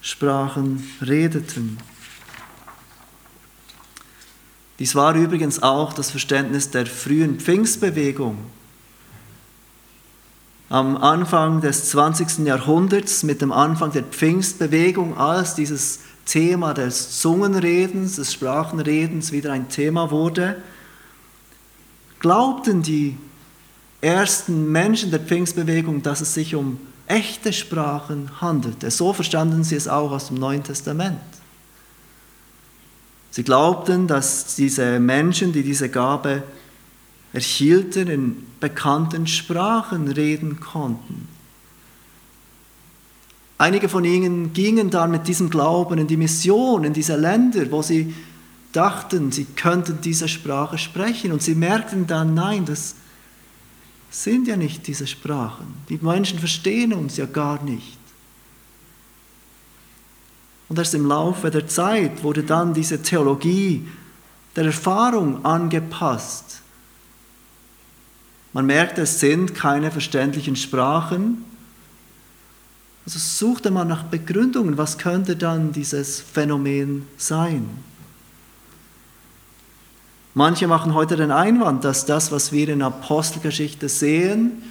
Sprachen 0.01 0.89
redeten. 1.03 1.79
Dies 4.79 4.95
war 4.95 5.17
übrigens 5.17 5.61
auch 5.61 5.93
das 5.93 6.13
Verständnis 6.13 6.71
der 6.71 6.87
frühen 6.87 7.41
Pfingstbewegung. 7.41 8.39
Am 10.69 10.97
Anfang 10.97 11.63
des 11.63 11.91
20. 11.91 12.47
Jahrhunderts, 12.47 13.25
mit 13.25 13.43
dem 13.43 13.51
Anfang 13.51 13.91
der 13.91 14.05
Pfingstbewegung, 14.05 15.19
als 15.19 15.57
dieses 15.57 15.99
Thema 16.29 16.75
des 16.75 17.21
Zungenredens, 17.21 18.17
des 18.17 18.33
Sprachenredens 18.33 19.33
wieder 19.33 19.53
ein 19.53 19.69
Thema 19.69 20.11
wurde, 20.11 20.57
glaubten 22.21 22.83
die 22.83 23.17
ersten 24.01 24.71
Menschen 24.71 25.11
der 25.11 25.21
Pfingstbewegung, 25.21 26.03
dass 26.03 26.21
es 26.21 26.35
sich 26.35 26.55
um 26.55 26.79
echte 27.07 27.53
Sprachen 27.53 28.41
handelte. 28.41 28.91
So 28.91 29.13
verstanden 29.13 29.65
sie 29.65 29.77
es 29.77 29.89
auch 29.89 30.13
aus 30.13 30.29
dem 30.29 30.37
Neuen 30.37 30.63
Testament. 30.63 31.19
Sie 33.31 33.43
glaubten, 33.43 34.07
dass 34.07 34.55
diese 34.55 35.01
Menschen, 35.01 35.53
die 35.53 35.63
diese 35.63 35.89
Gabe 35.89 36.43
erhielten, 37.33 38.09
in 38.09 38.47
bekannten 38.61 39.27
Sprachen 39.27 40.09
reden 40.09 40.61
konnten. 40.61 41.29
Einige 43.59 43.89
von 43.89 44.05
ihnen 44.05 44.53
gingen 44.53 44.89
dann 44.89 45.11
mit 45.11 45.27
diesem 45.27 45.51
Glauben 45.51 45.99
in 45.99 46.07
die 46.07 46.17
Mission, 46.17 46.85
in 46.85 46.93
diese 46.93 47.17
Länder, 47.17 47.69
wo 47.73 47.83
sie 47.83 48.15
dachten, 48.73 49.33
sie 49.33 49.45
könnten 49.45 50.01
diese 50.01 50.29
Sprache 50.29 50.79
sprechen. 50.79 51.33
Und 51.33 51.43
sie 51.43 51.57
merkten 51.57 52.07
dann, 52.07 52.35
nein, 52.35 52.65
das 52.65 52.95
sind 54.11 54.47
ja 54.47 54.57
nicht 54.57 54.87
diese 54.87 55.09
Sprachen. 55.09 55.75
Die 55.89 55.99
Menschen 56.01 56.39
verstehen 56.39 56.93
uns 56.93 57.17
ja 57.17 57.27
gar 57.27 57.63
nicht. 57.65 57.99
Und 60.69 60.79
erst 60.79 60.95
im 60.95 61.07
Laufe 61.07 61.51
der 61.51 61.67
Zeit 61.67 62.23
wurde 62.23 62.45
dann 62.45 62.75
diese 62.75 63.03
Theologie 63.03 63.89
der 64.55 64.67
Erfahrung 64.67 65.45
angepasst. 65.45 66.63
Man 68.53 68.67
merkt, 68.67 68.99
es 68.99 69.19
sind 69.19 69.55
keine 69.55 69.91
verständlichen 69.91 70.57
Sprachen, 70.57 71.45
also 73.09 73.21
suchte 73.21 73.71
man 73.71 73.89
nach 73.89 74.03
Begründungen, 74.03 74.77
was 74.77 74.99
könnte 74.99 75.35
dann 75.35 75.73
dieses 75.73 76.21
Phänomen 76.21 77.09
sein. 77.17 77.67
Manche 80.35 80.67
machen 80.67 80.93
heute 80.93 81.17
den 81.17 81.31
Einwand, 81.31 81.85
dass 81.85 82.05
das, 82.05 82.31
was 82.33 82.53
wir 82.53 82.69
in 82.69 82.83
Apostelgeschichte 82.83 83.89
sehen, 83.89 84.63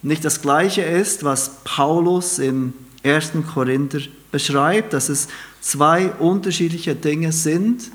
nicht 0.00 0.24
das 0.24 0.40
gleiche 0.40 0.80
ist, 0.80 1.22
was 1.22 1.58
Paulus 1.64 2.38
im 2.38 2.72
1. 3.04 3.32
Korinther 3.52 4.00
beschreibt, 4.30 4.94
dass 4.94 5.10
es 5.10 5.28
zwei 5.60 6.12
unterschiedliche 6.12 6.94
Dinge 6.94 7.30
sind. 7.30 7.90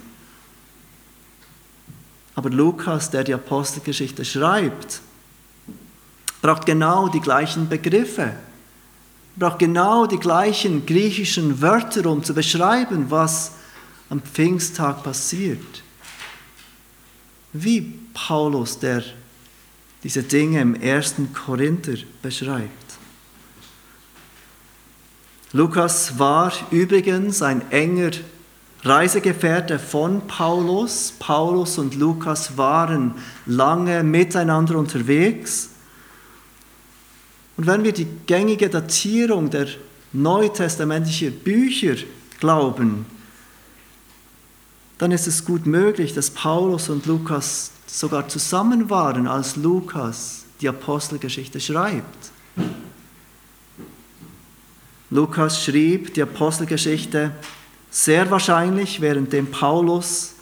Aber 2.36 2.52
Lukas, 2.52 3.10
der 3.10 3.24
die 3.24 3.34
Apostelgeschichte 3.34 4.24
schreibt, 4.26 5.02
braucht 6.44 6.68
genau 6.68 7.08
die 7.08 7.20
gleichen 7.20 7.68
Begriffe 7.68 8.36
braucht 9.38 9.60
genau 9.60 10.06
die 10.08 10.18
gleichen 10.18 10.86
griechischen 10.86 11.62
Wörter, 11.62 12.10
um 12.10 12.24
zu 12.24 12.34
beschreiben, 12.34 13.10
was 13.10 13.54
am 14.10 14.22
Pfingsttag 14.22 15.04
passiert. 15.04 15.84
Wie 17.54 18.00
Paulus, 18.14 18.80
der 18.80 19.04
diese 20.04 20.24
Dinge 20.24 20.62
im 20.62 20.76
ersten 20.76 21.34
Korinther 21.34 21.98
beschreibt. 22.22 22.72
Lukas 25.54 26.20
war 26.20 26.52
übrigens 26.72 27.42
ein 27.42 27.72
enger 27.72 28.12
Reisegefährte 28.84 29.80
von 29.80 30.28
Paulus. 30.28 31.14
Paulus 31.20 31.78
und 31.78 31.96
Lukas 31.96 32.58
waren 32.58 33.16
lange 33.46 34.04
miteinander 34.04 34.78
unterwegs. 34.78 35.70
Und 37.58 37.66
wenn 37.66 37.84
wir 37.84 37.92
die 37.92 38.08
gängige 38.28 38.70
Datierung 38.70 39.50
der 39.50 39.68
neutestamentlichen 40.14 41.34
Bücher 41.40 41.96
glauben, 42.40 43.06
dann 45.00 45.12
ist 45.12 45.28
es 45.28 45.44
gut 45.44 45.66
möglich, 45.66 46.14
dass 46.14 46.30
Paulus 46.30 46.90
und 46.90 47.06
Lukas 47.06 47.72
sogar 47.88 48.28
zusammen 48.28 48.90
waren, 48.90 49.28
als 49.28 49.56
Lukas 49.56 50.46
die 50.62 50.70
Apostelgeschichte 50.70 51.60
schreibt. 51.60 52.32
Lukas 55.10 55.64
schrieb 55.64 56.14
die 56.14 56.22
Apostelgeschichte 56.22 57.32
sehr 57.90 58.30
wahrscheinlich, 58.30 59.02
währenddem 59.02 59.50
Paulus 59.50 60.34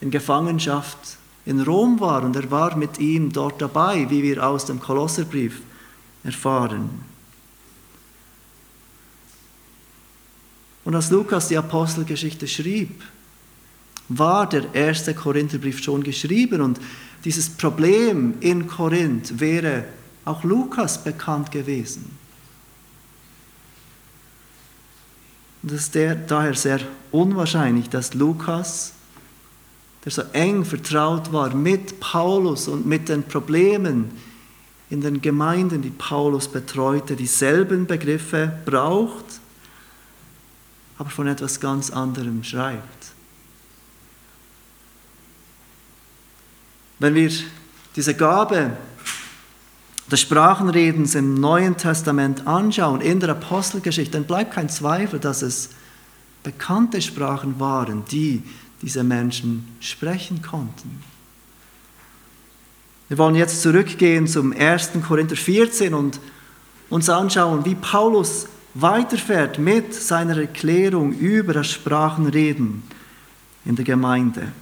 in 0.00 0.10
Gefangenschaft 0.10 0.98
in 1.46 1.60
Rom 1.60 2.00
war 2.00 2.22
und 2.22 2.36
er 2.36 2.50
war 2.50 2.76
mit 2.76 2.98
ihm 2.98 3.32
dort 3.32 3.60
dabei, 3.62 4.10
wie 4.10 4.22
wir 4.22 4.46
aus 4.46 4.64
dem 4.64 4.80
Kolosserbrief 4.80 5.60
erfahren. 6.24 6.90
Und 10.84 10.94
als 10.94 11.10
Lukas 11.10 11.48
die 11.48 11.56
Apostelgeschichte 11.56 12.46
schrieb, 12.46 13.02
war 14.08 14.48
der 14.48 14.74
erste 14.74 15.14
Korintherbrief 15.14 15.82
schon 15.82 16.02
geschrieben 16.02 16.60
und 16.60 16.78
dieses 17.24 17.48
Problem 17.48 18.34
in 18.40 18.66
Korinth 18.66 19.40
wäre 19.40 19.84
auch 20.26 20.44
Lukas 20.44 21.02
bekannt 21.02 21.50
gewesen. 21.50 22.18
Und 25.62 25.72
es 25.72 25.84
ist 25.84 25.96
daher 26.26 26.54
sehr 26.54 26.80
unwahrscheinlich, 27.10 27.88
dass 27.88 28.12
Lukas, 28.12 28.92
der 30.04 30.12
so 30.12 30.22
eng 30.34 30.66
vertraut 30.66 31.32
war 31.32 31.54
mit 31.54 32.00
Paulus 32.00 32.68
und 32.68 32.84
mit 32.84 33.08
den 33.08 33.22
Problemen 33.22 34.10
in 34.94 35.00
den 35.00 35.20
Gemeinden, 35.20 35.82
die 35.82 35.90
Paulus 35.90 36.46
betreute, 36.46 37.16
dieselben 37.16 37.84
Begriffe 37.86 38.60
braucht, 38.64 39.24
aber 40.98 41.10
von 41.10 41.26
etwas 41.26 41.58
ganz 41.58 41.90
anderem 41.90 42.44
schreibt. 42.44 43.06
Wenn 47.00 47.16
wir 47.16 47.28
diese 47.96 48.14
Gabe 48.14 48.76
des 50.12 50.20
Sprachenredens 50.20 51.16
im 51.16 51.34
Neuen 51.34 51.76
Testament 51.76 52.46
anschauen, 52.46 53.00
in 53.00 53.18
der 53.18 53.30
Apostelgeschichte, 53.30 54.12
dann 54.12 54.28
bleibt 54.28 54.54
kein 54.54 54.68
Zweifel, 54.68 55.18
dass 55.18 55.42
es 55.42 55.70
bekannte 56.44 57.02
Sprachen 57.02 57.58
waren, 57.58 58.04
die 58.12 58.44
diese 58.80 59.02
Menschen 59.02 59.76
sprechen 59.80 60.40
konnten. 60.40 61.02
Wir 63.08 63.18
wollen 63.18 63.34
jetzt 63.34 63.60
zurückgehen 63.60 64.26
zum 64.26 64.52
1. 64.52 64.92
Korinther 65.06 65.36
14 65.36 65.92
und 65.92 66.20
uns 66.88 67.10
anschauen, 67.10 67.64
wie 67.64 67.74
Paulus 67.74 68.46
weiterfährt 68.72 69.58
mit 69.58 69.92
seiner 69.94 70.38
Erklärung 70.38 71.12
über 71.12 71.52
das 71.52 71.70
Sprachenreden 71.70 72.82
in 73.66 73.76
der 73.76 73.84
Gemeinde. 73.84 74.52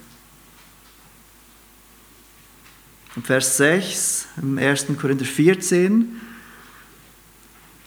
Vers 3.23 3.59
6 3.59 4.27
im 4.43 4.59
1. 4.59 4.87
Korinther 5.01 5.25
14 5.25 6.21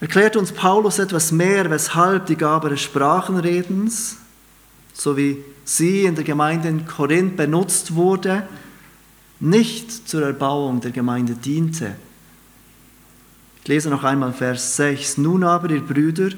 erklärt 0.00 0.36
uns 0.36 0.52
Paulus 0.52 0.98
etwas 0.98 1.32
mehr, 1.32 1.68
weshalb 1.68 2.26
die 2.26 2.36
Gabe 2.36 2.70
des 2.70 2.80
Sprachenredens, 2.80 4.16
so 4.94 5.16
wie 5.16 5.44
sie 5.64 6.04
in 6.04 6.14
der 6.14 6.24
Gemeinde 6.24 6.68
in 6.68 6.86
Korinth 6.86 7.36
benutzt 7.36 7.94
wurde, 7.94 8.46
nicht 9.40 10.08
zur 10.08 10.22
Erbauung 10.22 10.80
der 10.80 10.90
Gemeinde 10.90 11.34
diente. 11.34 11.94
Ich 13.62 13.68
lese 13.68 13.90
noch 13.90 14.04
einmal 14.04 14.32
Vers 14.32 14.76
6. 14.76 15.18
Nun 15.18 15.44
aber, 15.44 15.70
ihr 15.70 15.80
Brüder, 15.80 16.30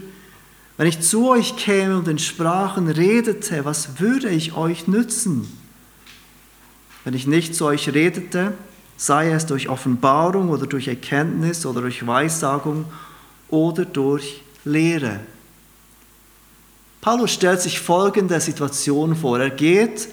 wenn 0.76 0.86
ich 0.86 1.00
zu 1.00 1.28
euch 1.28 1.56
käme 1.56 1.96
und 1.98 2.08
in 2.08 2.18
Sprachen 2.18 2.88
redete, 2.88 3.64
was 3.64 4.00
würde 4.00 4.28
ich 4.28 4.56
euch 4.56 4.86
nützen? 4.86 5.46
Wenn 7.04 7.14
ich 7.14 7.26
nicht 7.26 7.54
zu 7.54 7.66
euch 7.66 7.92
redete, 7.92 8.54
sei 8.96 9.30
es 9.30 9.46
durch 9.46 9.68
Offenbarung 9.68 10.50
oder 10.50 10.66
durch 10.66 10.88
Erkenntnis 10.88 11.66
oder 11.66 11.80
durch 11.80 12.06
Weissagung 12.06 12.84
oder 13.48 13.84
durch 13.84 14.42
Lehre. 14.64 15.20
Paulus 17.00 17.32
stellt 17.32 17.60
sich 17.60 17.80
folgende 17.80 18.40
Situation 18.40 19.14
vor. 19.14 19.38
Er 19.38 19.50
geht 19.50 20.08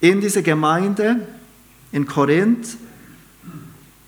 in 0.00 0.20
diese 0.20 0.42
Gemeinde 0.42 1.26
in 1.92 2.06
Korinth, 2.06 2.76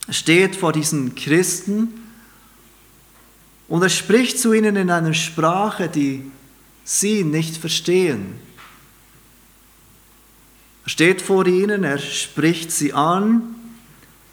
steht 0.09 0.57
vor 0.57 0.73
diesen 0.73 1.15
Christen 1.15 1.89
und 3.69 3.83
er 3.83 3.89
spricht 3.89 4.39
zu 4.39 4.53
ihnen 4.53 4.77
in 4.77 4.91
einer 4.91 5.15
Sprache, 5.15 5.89
die 5.89 6.31
sie 6.85 7.23
nicht 7.23 7.57
verstehen. 7.57 8.35
Er 10.85 10.91
steht 10.91 11.23
vor 11.23 11.47
ihnen, 11.47 11.85
er 11.85 11.99
spricht 11.99 12.73
sie 12.73 12.93
an, 12.93 13.55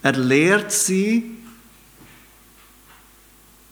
er 0.01 0.13
lehrt 0.13 0.71
sie, 0.71 1.31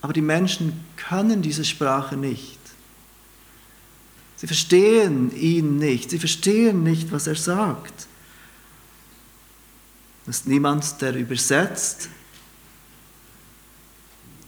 aber 0.00 0.12
die 0.12 0.20
Menschen 0.20 0.84
können 0.96 1.42
diese 1.42 1.64
Sprache 1.64 2.16
nicht. 2.16 2.60
Sie 4.36 4.46
verstehen 4.46 5.34
ihn 5.34 5.78
nicht, 5.78 6.10
sie 6.10 6.18
verstehen 6.18 6.84
nicht, 6.84 7.10
was 7.10 7.26
er 7.26 7.34
sagt. 7.34 8.06
Es 10.28 10.38
ist 10.38 10.46
niemand, 10.48 11.00
der 11.00 11.14
übersetzt. 11.14 12.08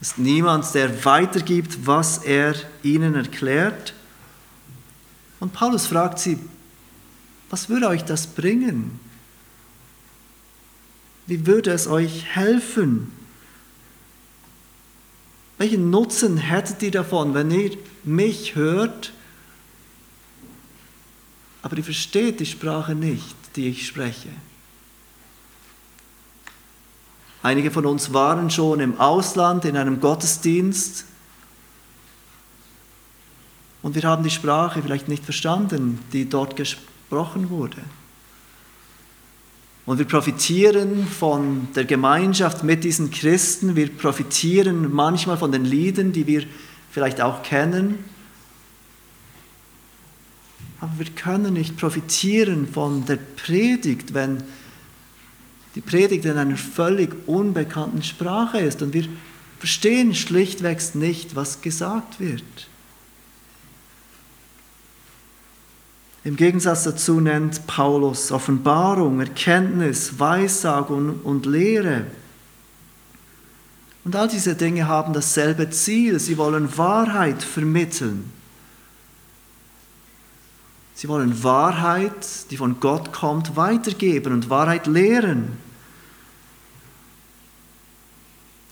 Es 0.00 0.08
ist 0.08 0.18
niemand, 0.18 0.74
der 0.74 1.04
weitergibt, 1.04 1.86
was 1.86 2.18
er 2.18 2.54
ihnen 2.82 3.14
erklärt. 3.14 3.94
Und 5.40 5.52
Paulus 5.52 5.86
fragt 5.86 6.18
sie, 6.18 6.38
was 7.50 7.68
würde 7.68 7.88
euch 7.88 8.04
das 8.04 8.26
bringen? 8.26 8.98
Wie 11.26 11.46
würde 11.46 11.70
es 11.70 11.86
euch 11.86 12.24
helfen? 12.34 13.12
Welchen 15.58 15.90
Nutzen 15.90 16.38
hättet 16.38 16.82
ihr 16.82 16.90
davon, 16.90 17.34
wenn 17.34 17.50
ihr 17.50 17.76
mich 18.04 18.54
hört, 18.54 19.12
aber 21.62 21.76
ihr 21.76 21.84
versteht 21.84 22.40
die 22.40 22.46
Sprache 22.46 22.94
nicht, 22.94 23.36
die 23.56 23.68
ich 23.68 23.86
spreche? 23.86 24.28
Einige 27.48 27.70
von 27.70 27.86
uns 27.86 28.12
waren 28.12 28.50
schon 28.50 28.78
im 28.78 29.00
Ausland 29.00 29.64
in 29.64 29.78
einem 29.78 30.00
Gottesdienst 30.00 31.06
und 33.80 33.94
wir 33.94 34.02
haben 34.02 34.22
die 34.22 34.28
Sprache 34.28 34.82
vielleicht 34.82 35.08
nicht 35.08 35.24
verstanden, 35.24 35.98
die 36.12 36.28
dort 36.28 36.56
gesprochen 36.56 37.48
wurde. 37.48 37.78
Und 39.86 39.96
wir 39.96 40.04
profitieren 40.04 41.06
von 41.06 41.68
der 41.74 41.86
Gemeinschaft 41.86 42.64
mit 42.64 42.84
diesen 42.84 43.10
Christen. 43.10 43.76
Wir 43.76 43.88
profitieren 43.96 44.92
manchmal 44.92 45.38
von 45.38 45.50
den 45.50 45.64
Liedern, 45.64 46.12
die 46.12 46.26
wir 46.26 46.44
vielleicht 46.90 47.22
auch 47.22 47.42
kennen. 47.42 48.04
Aber 50.82 50.92
wir 50.98 51.06
können 51.12 51.54
nicht 51.54 51.78
profitieren 51.78 52.68
von 52.68 53.06
der 53.06 53.16
Predigt, 53.16 54.12
wenn 54.12 54.42
die 55.78 55.82
Predigt 55.82 56.24
in 56.24 56.36
einer 56.36 56.56
völlig 56.56 57.14
unbekannten 57.28 58.02
Sprache 58.02 58.58
ist 58.58 58.82
und 58.82 58.94
wir 58.94 59.04
verstehen 59.60 60.12
schlichtweg 60.12 60.80
nicht, 60.96 61.36
was 61.36 61.60
gesagt 61.60 62.18
wird. 62.18 62.42
Im 66.24 66.34
Gegensatz 66.34 66.82
dazu 66.82 67.20
nennt 67.20 67.68
Paulus 67.68 68.32
Offenbarung, 68.32 69.20
Erkenntnis, 69.20 70.18
Weissagung 70.18 71.20
und 71.22 71.46
Lehre. 71.46 72.06
Und 74.02 74.16
all 74.16 74.26
diese 74.26 74.56
Dinge 74.56 74.88
haben 74.88 75.12
dasselbe 75.12 75.70
Ziel. 75.70 76.18
Sie 76.18 76.38
wollen 76.38 76.76
Wahrheit 76.76 77.40
vermitteln. 77.40 78.32
Sie 80.94 81.06
wollen 81.06 81.44
Wahrheit, 81.44 82.50
die 82.50 82.56
von 82.56 82.80
Gott 82.80 83.12
kommt, 83.12 83.54
weitergeben 83.54 84.32
und 84.32 84.50
Wahrheit 84.50 84.88
lehren. 84.88 85.67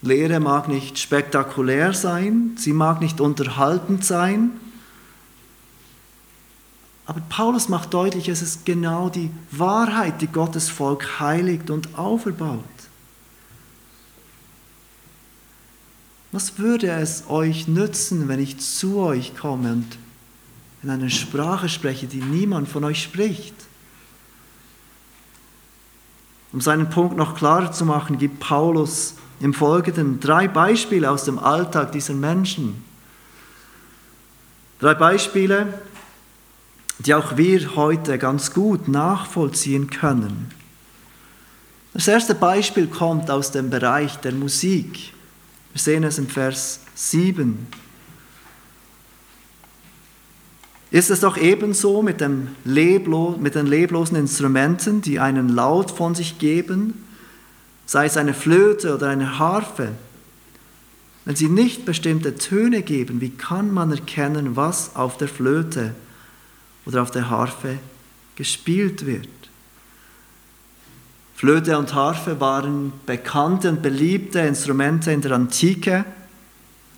Lehre 0.06 0.40
mag 0.40 0.68
nicht 0.68 0.98
spektakulär 0.98 1.92
sein, 1.92 2.52
sie 2.56 2.72
mag 2.72 3.00
nicht 3.00 3.20
unterhaltend 3.20 4.04
sein, 4.04 4.52
aber 7.06 7.20
Paulus 7.28 7.68
macht 7.68 7.94
deutlich, 7.94 8.28
es 8.28 8.42
ist 8.42 8.66
genau 8.66 9.08
die 9.08 9.30
Wahrheit, 9.52 10.20
die 10.20 10.26
Gottes 10.26 10.68
Volk 10.68 11.20
heiligt 11.20 11.70
und 11.70 11.96
auferbaut. 11.96 12.64
Was 16.32 16.58
würde 16.58 16.90
es 16.90 17.30
euch 17.30 17.68
nützen, 17.68 18.26
wenn 18.26 18.40
ich 18.40 18.58
zu 18.58 18.98
euch 18.98 19.36
komme 19.36 19.72
und 19.72 19.98
in 20.82 20.90
einer 20.90 21.08
Sprache 21.08 21.68
spreche, 21.68 22.08
die 22.08 22.20
niemand 22.20 22.68
von 22.68 22.82
euch 22.82 23.02
spricht? 23.02 23.54
Um 26.52 26.60
seinen 26.60 26.90
Punkt 26.90 27.16
noch 27.16 27.36
klarer 27.36 27.70
zu 27.70 27.84
machen, 27.84 28.18
gibt 28.18 28.40
Paulus 28.40 29.14
im 29.40 29.54
Folgenden 29.54 30.20
drei 30.20 30.48
Beispiele 30.48 31.10
aus 31.10 31.24
dem 31.24 31.38
Alltag 31.38 31.92
dieser 31.92 32.14
Menschen. 32.14 32.82
Drei 34.80 34.94
Beispiele, 34.94 35.80
die 36.98 37.14
auch 37.14 37.36
wir 37.36 37.76
heute 37.76 38.18
ganz 38.18 38.52
gut 38.52 38.88
nachvollziehen 38.88 39.90
können. 39.90 40.50
Das 41.92 42.08
erste 42.08 42.34
Beispiel 42.34 42.88
kommt 42.88 43.30
aus 43.30 43.52
dem 43.52 43.70
Bereich 43.70 44.16
der 44.16 44.32
Musik. 44.32 45.12
Wir 45.72 45.80
sehen 45.80 46.04
es 46.04 46.18
im 46.18 46.28
Vers 46.28 46.80
7. 46.94 47.66
Ist 50.90 51.10
es 51.10 51.20
doch 51.20 51.36
ebenso 51.36 52.02
mit, 52.02 52.20
dem 52.20 52.48
Leblo 52.64 53.36
mit 53.38 53.54
den 53.54 53.66
leblosen 53.66 54.16
Instrumenten, 54.16 55.00
die 55.02 55.18
einen 55.18 55.48
Laut 55.48 55.90
von 55.90 56.14
sich 56.14 56.38
geben, 56.38 57.05
sei 57.86 58.06
es 58.06 58.16
eine 58.16 58.34
Flöte 58.34 58.94
oder 58.94 59.08
eine 59.08 59.38
Harfe? 59.38 59.92
Wenn 61.24 61.36
sie 61.36 61.48
nicht 61.48 61.84
bestimmte 61.84 62.36
Töne 62.36 62.82
geben, 62.82 63.20
wie 63.20 63.30
kann 63.30 63.72
man 63.72 63.90
erkennen, 63.90 64.56
was 64.56 64.94
auf 64.94 65.16
der 65.16 65.28
Flöte 65.28 65.94
oder 66.84 67.02
auf 67.02 67.10
der 67.10 67.30
Harfe 67.30 67.78
gespielt 68.36 69.06
wird? 69.06 69.28
Flöte 71.34 71.76
und 71.78 71.92
Harfe 71.94 72.40
waren 72.40 72.92
bekannte 73.04 73.68
und 73.68 73.82
beliebte 73.82 74.40
Instrumente 74.40 75.12
in 75.12 75.20
der 75.20 75.32
Antike. 75.32 76.04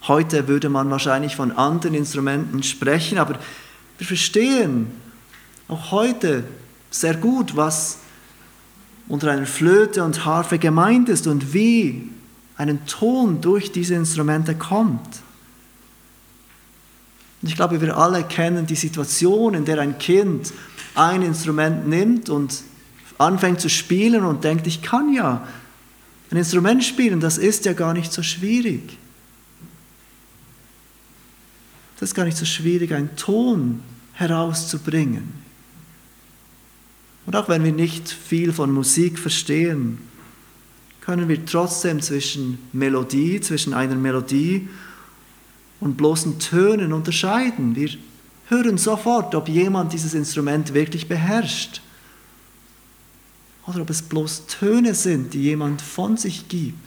Heute 0.06 0.46
würde 0.46 0.68
man 0.68 0.90
wahrscheinlich 0.90 1.34
von 1.34 1.50
anderen 1.50 1.94
Instrumenten 1.94 2.62
sprechen, 2.62 3.18
aber 3.18 3.38
wir 3.98 4.06
verstehen 4.06 4.92
auch 5.66 5.90
heute 5.90 6.44
sehr 6.90 7.14
gut, 7.14 7.56
was 7.56 7.98
unter 9.08 9.30
einer 9.30 9.46
Flöte 9.46 10.04
und 10.04 10.24
Harfe 10.24 10.58
gemeint 10.58 11.08
ist 11.08 11.26
und 11.26 11.54
wie 11.54 12.10
ein 12.56 12.84
Ton 12.86 13.40
durch 13.40 13.72
diese 13.72 13.94
Instrumente 13.94 14.54
kommt. 14.54 15.20
Ich 17.42 17.54
glaube, 17.54 17.80
wir 17.80 17.96
alle 17.96 18.24
kennen 18.24 18.66
die 18.66 18.74
Situation, 18.74 19.54
in 19.54 19.64
der 19.64 19.80
ein 19.80 19.98
Kind 19.98 20.52
ein 20.94 21.22
Instrument 21.22 21.86
nimmt 21.86 22.28
und 22.28 22.62
anfängt 23.16 23.60
zu 23.60 23.68
spielen 23.68 24.24
und 24.24 24.44
denkt, 24.44 24.66
ich 24.66 24.82
kann 24.82 25.12
ja 25.12 25.46
ein 26.30 26.36
Instrument 26.36 26.84
spielen, 26.84 27.20
das 27.20 27.38
ist 27.38 27.64
ja 27.64 27.72
gar 27.72 27.94
nicht 27.94 28.12
so 28.12 28.22
schwierig. 28.22 28.98
Das 31.94 32.10
ist 32.10 32.14
gar 32.14 32.24
nicht 32.24 32.36
so 32.36 32.44
schwierig, 32.44 32.92
einen 32.92 33.16
Ton 33.16 33.82
herauszubringen. 34.12 35.37
Und 37.28 37.36
auch 37.36 37.50
wenn 37.50 37.62
wir 37.62 37.72
nicht 37.72 38.08
viel 38.08 38.54
von 38.54 38.72
Musik 38.72 39.18
verstehen, 39.18 39.98
können 41.02 41.28
wir 41.28 41.44
trotzdem 41.44 42.00
zwischen 42.00 42.58
Melodie, 42.72 43.38
zwischen 43.42 43.74
einer 43.74 43.96
Melodie 43.96 44.66
und 45.78 45.98
bloßen 45.98 46.38
Tönen 46.38 46.94
unterscheiden. 46.94 47.76
Wir 47.76 47.90
hören 48.46 48.78
sofort, 48.78 49.34
ob 49.34 49.46
jemand 49.46 49.92
dieses 49.92 50.14
Instrument 50.14 50.72
wirklich 50.72 51.06
beherrscht 51.06 51.82
oder 53.66 53.82
ob 53.82 53.90
es 53.90 54.00
bloß 54.00 54.46
Töne 54.46 54.94
sind, 54.94 55.34
die 55.34 55.42
jemand 55.42 55.82
von 55.82 56.16
sich 56.16 56.48
gibt. 56.48 56.78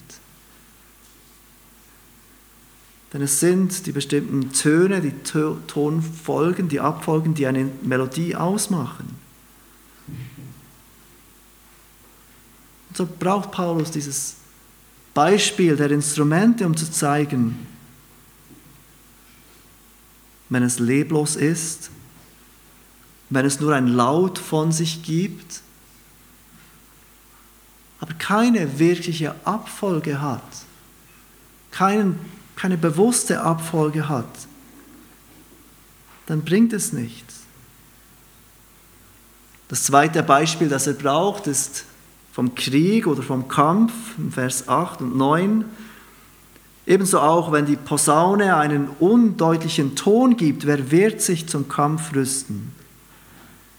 Denn 3.13 3.21
es 3.21 3.39
sind 3.39 3.85
die 3.85 3.91
bestimmten 3.91 4.51
Töne, 4.53 5.01
die 5.01 5.13
Tonfolgen, 5.67 6.67
die 6.67 6.79
Abfolgen, 6.79 7.35
die 7.35 7.45
eine 7.45 7.69
Melodie 7.83 8.35
ausmachen. 8.35 9.21
Und 12.91 12.97
so 12.97 13.07
braucht 13.07 13.51
Paulus 13.51 13.89
dieses 13.89 14.35
Beispiel 15.13 15.77
der 15.77 15.91
Instrumente, 15.91 16.65
um 16.65 16.75
zu 16.75 16.91
zeigen, 16.91 17.65
wenn 20.49 20.61
es 20.61 20.77
leblos 20.79 21.37
ist, 21.37 21.89
wenn 23.29 23.45
es 23.45 23.61
nur 23.61 23.73
ein 23.73 23.87
Laut 23.87 24.37
von 24.37 24.73
sich 24.73 25.03
gibt, 25.03 25.61
aber 28.01 28.13
keine 28.15 28.77
wirkliche 28.77 29.33
Abfolge 29.45 30.19
hat, 30.19 30.43
keinen 31.71 32.19
keine 32.57 32.77
bewusste 32.77 33.39
Abfolge 33.39 34.09
hat, 34.09 34.27
dann 36.25 36.43
bringt 36.43 36.73
es 36.73 36.91
nichts. 36.91 37.35
Das 39.69 39.85
zweite 39.85 40.21
Beispiel, 40.23 40.67
das 40.67 40.87
er 40.87 40.93
braucht, 40.93 41.47
ist 41.47 41.85
vom 42.31 42.55
Krieg 42.55 43.07
oder 43.07 43.23
vom 43.23 43.47
Kampf, 43.47 43.91
Vers 44.31 44.67
8 44.67 45.01
und 45.01 45.17
9. 45.17 45.65
Ebenso 46.87 47.19
auch, 47.19 47.51
wenn 47.51 47.65
die 47.65 47.75
Posaune 47.75 48.55
einen 48.55 48.87
undeutlichen 48.99 49.95
Ton 49.95 50.37
gibt, 50.37 50.65
wer 50.65 50.91
wird 50.91 51.21
sich 51.21 51.47
zum 51.47 51.67
Kampf 51.67 52.13
rüsten? 52.15 52.71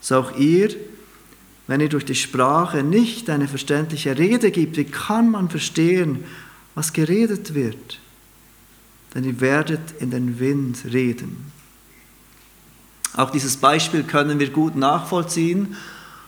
So 0.01 0.19
auch 0.19 0.37
ihr, 0.37 0.71
wenn 1.67 1.81
ihr 1.81 1.89
durch 1.89 2.05
die 2.05 2.15
Sprache 2.15 2.83
nicht 2.83 3.31
eine 3.31 3.49
verständliche 3.49 4.19
Rede 4.19 4.51
gibt, 4.51 4.77
wie 4.77 4.85
kann 4.85 5.31
man 5.31 5.49
verstehen, 5.49 6.25
was 6.75 6.93
geredet 6.93 7.55
wird? 7.55 7.99
denn 9.15 9.25
ihr 9.25 9.41
werdet 9.41 10.01
in 10.01 10.11
den 10.11 10.39
Wind 10.39 10.79
reden. 10.93 11.53
Auch 13.15 13.31
dieses 13.31 13.59
Beispiel 13.59 14.05
können 14.05 14.39
wir 14.39 14.51
gut 14.51 14.75
nachvollziehen 14.75 15.77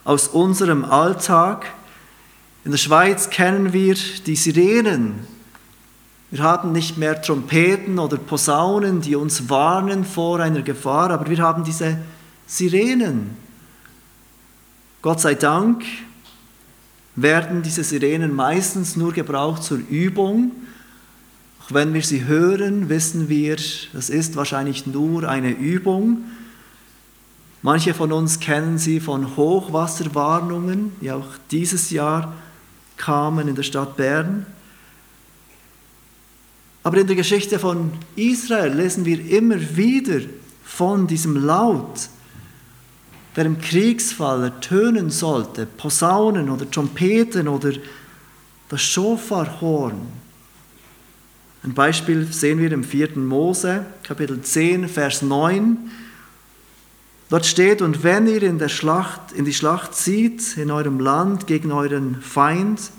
aus 0.05 0.29
unserem 0.29 0.85
Alltag. 0.85 1.67
In 2.65 2.71
der 2.71 2.79
Schweiz 2.79 3.29
kennen 3.29 3.75
wir 3.75 3.95
die 4.27 4.37
Sirenen. 4.37 5.27
Wir 6.31 6.43
haben 6.43 6.73
nicht 6.73 6.97
mehr 6.97 7.21
Trompeten 7.21 7.99
oder 7.99 8.17
Posaunen, 8.17 9.03
die 9.03 9.17
uns 9.17 9.51
warnen 9.51 10.05
vor 10.05 10.41
einer 10.41 10.63
Gefahr, 10.63 11.11
aber 11.11 11.29
wir 11.29 11.39
haben 11.39 11.63
diese 11.63 11.99
Sirenen. 12.47 13.37
Gott 15.03 15.21
sei 15.21 15.35
Dank 15.35 15.85
werden 17.17 17.63
diese 17.63 17.85
Sirenen 17.85 18.35
meistens 18.35 18.97
nur 18.97 19.13
gebraucht 19.13 19.63
zur 19.63 19.79
Übung, 19.91 20.53
auch 21.61 21.75
wenn 21.75 21.93
wir 21.93 22.03
sie 22.03 22.25
hören, 22.25 22.89
wissen 22.89 23.29
wir, 23.29 23.57
das 23.93 24.09
ist 24.09 24.37
wahrscheinlich 24.37 24.87
nur 24.87 25.29
eine 25.29 25.51
Übung. 25.51 26.25
Manche 27.61 27.93
von 27.93 28.11
uns 28.11 28.41
kennen 28.41 28.79
sie 28.79 29.01
von 29.01 29.37
Hochwasserwarnungen, 29.37 30.93
die 31.01 31.13
auch 31.13 31.27
dieses 31.51 31.91
Jahr 31.91 32.35
kamen 32.97 33.49
in 33.49 33.55
der 33.55 33.63
Stadt 33.63 33.97
Bern. 33.97 34.47
Aber 36.83 36.99
in 36.99 37.07
der 37.07 37.17
Geschichte 37.17 37.59
von 37.59 37.93
Israel 38.15 38.73
lesen 38.75 39.05
wir 39.05 39.19
immer 39.31 39.57
wieder 39.77 40.21
von 40.65 41.07
diesem 41.07 41.37
Laut, 41.37 42.09
der 43.37 43.47
im 43.47 43.61
Kriegsfall 43.61 44.45
ertönen 44.45 45.11
sollte, 45.11 45.67
Posaunen 45.67 46.51
oder 46.51 46.71
Trompeten 46.71 47.49
oder 47.49 47.73
das 48.69 48.83
Schofarhorn. 48.83 50.01
Ein 51.63 51.73
Beispiel 51.73 52.31
sehen 52.31 52.59
wir 52.59 52.71
im 52.73 52.85
4. 52.85 53.17
Mose, 53.17 53.87
Kapitel 54.03 54.43
10, 54.43 54.87
Vers 54.89 55.23
9. 55.23 55.91
Dort 57.31 57.47
steht, 57.47 57.81
und 57.83 58.03
wenn 58.03 58.27
ihr 58.27 58.43
in, 58.43 58.59
der 58.59 58.69
Schlacht, 58.69 59.33
in 59.33 59.45
die 59.45 59.55
Schlacht 59.55 59.95
zieht, 59.95 60.57
in 60.57 60.71
eurem 60.71 61.01
Land 61.01 61.47
gegen 61.47 61.73
euren 61.73 62.21
Feind, 62.21 62.91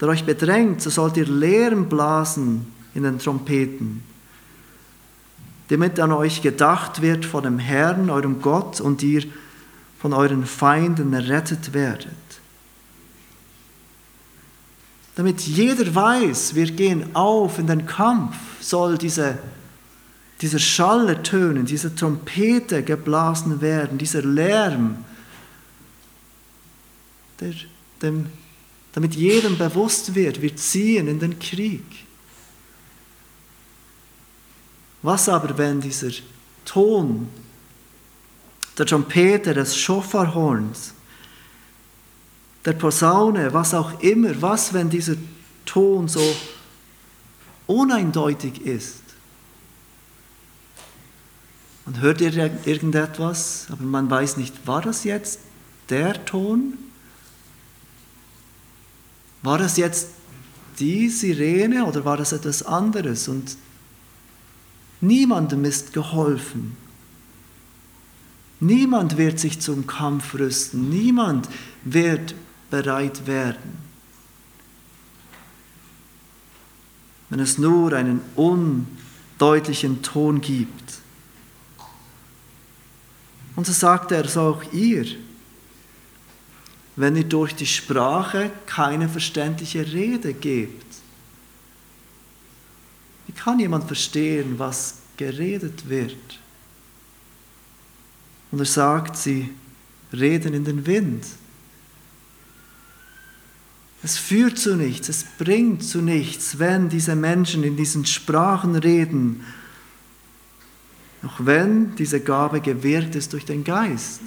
der 0.00 0.08
euch 0.08 0.24
bedrängt, 0.24 0.82
so 0.82 0.90
sollt 0.90 1.16
ihr 1.16 1.26
Lehren 1.26 1.88
blasen 1.88 2.66
in 2.94 3.04
den 3.04 3.18
Trompeten, 3.18 4.02
damit 5.68 6.00
an 6.00 6.12
euch 6.12 6.42
gedacht 6.42 7.00
wird 7.02 7.24
von 7.24 7.44
dem 7.44 7.58
Herrn, 7.58 8.10
eurem 8.10 8.42
Gott, 8.42 8.80
und 8.80 9.02
ihr 9.02 9.22
von 10.00 10.12
euren 10.12 10.44
Feinden 10.44 11.12
errettet 11.12 11.72
werdet. 11.72 12.10
Damit 15.14 15.40
jeder 15.42 15.94
weiß, 15.94 16.54
wir 16.54 16.70
gehen 16.70 17.14
auf 17.14 17.58
in 17.58 17.68
den 17.68 17.86
Kampf, 17.86 18.34
soll 18.60 18.98
diese, 18.98 19.38
dieser 20.42 20.58
Schall 20.58 21.08
ertönen, 21.08 21.64
diese 21.64 21.94
Trompete 21.94 22.82
geblasen 22.82 23.60
werden, 23.60 23.96
dieser 23.96 24.22
Lärm, 24.22 25.04
der, 27.40 27.54
dem, 28.02 28.26
damit 28.92 29.14
jedem 29.14 29.56
bewusst 29.56 30.14
wird, 30.14 30.42
wir 30.42 30.54
ziehen 30.56 31.06
in 31.06 31.20
den 31.20 31.38
Krieg. 31.38 31.84
Was 35.02 35.28
aber, 35.28 35.56
wenn 35.56 35.80
dieser 35.80 36.10
Ton 36.64 37.28
der 38.78 38.86
Trompete, 38.86 39.54
des 39.54 39.76
Schofarhorns, 39.76 40.94
der 42.64 42.72
Posaune, 42.72 43.52
was 43.52 43.74
auch 43.74 44.00
immer, 44.00 44.40
was, 44.40 44.72
wenn 44.72 44.88
dieser 44.88 45.16
Ton 45.64 46.08
so 46.08 46.34
uneindeutig 47.66 48.60
ist. 48.62 49.01
Man 51.84 52.00
hört 52.00 52.20
irgendetwas, 52.20 53.66
aber 53.70 53.82
man 53.82 54.08
weiß 54.08 54.36
nicht, 54.36 54.66
war 54.66 54.82
das 54.82 55.04
jetzt 55.04 55.40
der 55.88 56.24
Ton? 56.24 56.74
War 59.42 59.58
das 59.58 59.76
jetzt 59.76 60.08
die 60.78 61.08
Sirene 61.08 61.84
oder 61.84 62.04
war 62.04 62.16
das 62.16 62.32
etwas 62.32 62.62
anderes? 62.62 63.26
Und 63.26 63.56
niemandem 65.00 65.64
ist 65.64 65.92
geholfen. 65.92 66.76
Niemand 68.60 69.16
wird 69.16 69.40
sich 69.40 69.58
zum 69.58 69.88
Kampf 69.88 70.34
rüsten, 70.34 70.88
niemand 70.88 71.48
wird 71.82 72.36
bereit 72.70 73.26
werden. 73.26 73.82
Wenn 77.28 77.40
es 77.40 77.58
nur 77.58 77.92
einen 77.92 78.20
undeutlichen 78.36 80.02
Ton 80.02 80.40
gibt. 80.40 81.01
Und 83.56 83.66
so 83.66 83.72
sagt 83.72 84.12
er, 84.12 84.26
so 84.28 84.40
auch 84.40 84.72
ihr, 84.72 85.06
wenn 86.96 87.16
ihr 87.16 87.24
durch 87.24 87.54
die 87.54 87.66
Sprache 87.66 88.50
keine 88.66 89.08
verständliche 89.08 89.92
Rede 89.92 90.34
gebt. 90.34 90.86
Wie 93.26 93.32
kann 93.32 93.58
jemand 93.58 93.84
verstehen, 93.84 94.58
was 94.58 94.98
geredet 95.16 95.88
wird? 95.88 96.16
Und 98.50 98.58
er 98.58 98.66
sagt, 98.66 99.16
sie 99.16 99.50
reden 100.12 100.52
in 100.52 100.64
den 100.64 100.84
Wind. 100.86 101.24
Es 104.02 104.18
führt 104.18 104.58
zu 104.58 104.76
nichts, 104.76 105.08
es 105.08 105.24
bringt 105.38 105.84
zu 105.84 106.02
nichts, 106.02 106.58
wenn 106.58 106.88
diese 106.88 107.14
Menschen 107.14 107.62
in 107.62 107.76
diesen 107.76 108.04
Sprachen 108.04 108.74
reden, 108.74 109.44
auch 111.24 111.34
wenn 111.38 111.94
diese 111.96 112.20
Gabe 112.20 112.60
gewirkt 112.60 113.14
ist 113.14 113.32
durch 113.32 113.44
den 113.44 113.64
Geist. 113.64 114.20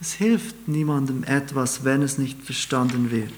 Es 0.00 0.12
hilft 0.12 0.68
niemandem 0.68 1.24
etwas, 1.24 1.84
wenn 1.84 2.02
es 2.02 2.18
nicht 2.18 2.42
verstanden 2.42 3.10
wird. 3.10 3.32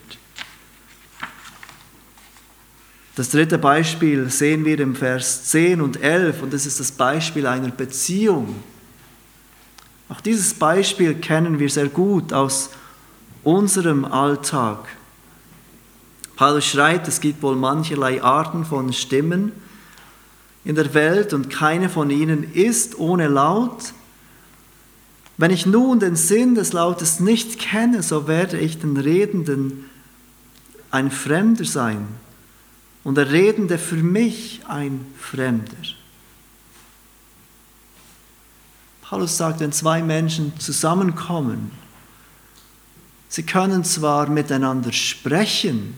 Das 3.16 3.30
dritte 3.30 3.58
Beispiel 3.58 4.28
sehen 4.28 4.64
wir 4.64 4.80
im 4.80 4.96
Vers 4.96 5.44
10 5.44 5.80
und 5.80 6.02
11 6.02 6.42
und 6.42 6.52
das 6.52 6.66
ist 6.66 6.80
das 6.80 6.90
Beispiel 6.90 7.46
einer 7.46 7.68
Beziehung. 7.68 8.56
Auch 10.08 10.20
dieses 10.20 10.54
Beispiel 10.54 11.14
kennen 11.14 11.58
wir 11.60 11.70
sehr 11.70 11.88
gut 11.88 12.32
aus 12.32 12.70
unserem 13.44 14.04
Alltag. 14.04 14.88
Paulus 16.34 16.66
schreibt, 16.66 17.06
es 17.06 17.20
gibt 17.20 17.42
wohl 17.42 17.54
mancherlei 17.54 18.20
Arten 18.20 18.64
von 18.64 18.92
Stimmen 18.92 19.52
in 20.64 20.74
der 20.74 20.94
Welt 20.94 21.32
und 21.32 21.50
keine 21.50 21.88
von 21.88 22.10
ihnen 22.10 22.52
ist 22.52 22.98
ohne 22.98 23.28
Laut. 23.28 23.92
Wenn 25.36 25.50
ich 25.50 25.66
nun 25.66 26.00
den 26.00 26.16
Sinn 26.16 26.54
des 26.54 26.72
Lautes 26.72 27.20
nicht 27.20 27.58
kenne, 27.58 28.02
so 28.02 28.26
werde 28.28 28.58
ich 28.58 28.78
den 28.78 28.96
Redenden 28.96 29.90
ein 30.90 31.10
Fremder 31.10 31.64
sein 31.64 32.06
und 33.02 33.16
der 33.16 33.30
Redende 33.30 33.78
für 33.78 33.96
mich 33.96 34.60
ein 34.68 35.04
Fremder. 35.18 35.76
Paulus 39.02 39.36
sagt, 39.36 39.60
wenn 39.60 39.72
zwei 39.72 40.02
Menschen 40.02 40.58
zusammenkommen, 40.58 41.70
sie 43.28 43.42
können 43.42 43.84
zwar 43.84 44.28
miteinander 44.30 44.92
sprechen, 44.92 45.94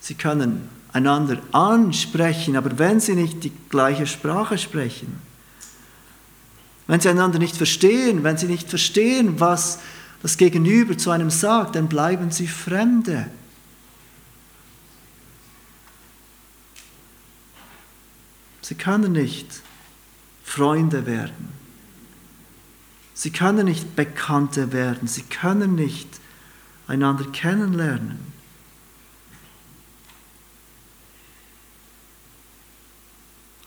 sie 0.00 0.14
können 0.14 0.68
einander 0.92 1.40
ansprechen, 1.52 2.56
aber 2.56 2.78
wenn 2.78 3.00
sie 3.00 3.14
nicht 3.14 3.44
die 3.44 3.52
gleiche 3.70 4.06
Sprache 4.06 4.58
sprechen, 4.58 5.20
wenn 6.86 7.00
sie 7.00 7.08
einander 7.08 7.38
nicht 7.38 7.56
verstehen, 7.56 8.24
wenn 8.24 8.36
sie 8.36 8.46
nicht 8.46 8.68
verstehen, 8.68 9.40
was 9.40 9.78
das 10.22 10.36
Gegenüber 10.36 10.96
zu 10.96 11.10
einem 11.10 11.30
sagt, 11.30 11.74
dann 11.76 11.88
bleiben 11.88 12.30
sie 12.30 12.46
Fremde. 12.46 13.28
Sie 18.60 18.74
können 18.74 19.12
nicht 19.12 19.62
Freunde 20.44 21.06
werden. 21.06 21.48
Sie 23.14 23.30
können 23.30 23.66
nicht 23.66 23.96
Bekannte 23.96 24.72
werden. 24.72 25.08
Sie 25.08 25.22
können 25.22 25.74
nicht 25.74 26.08
einander 26.86 27.24
kennenlernen. 27.30 28.31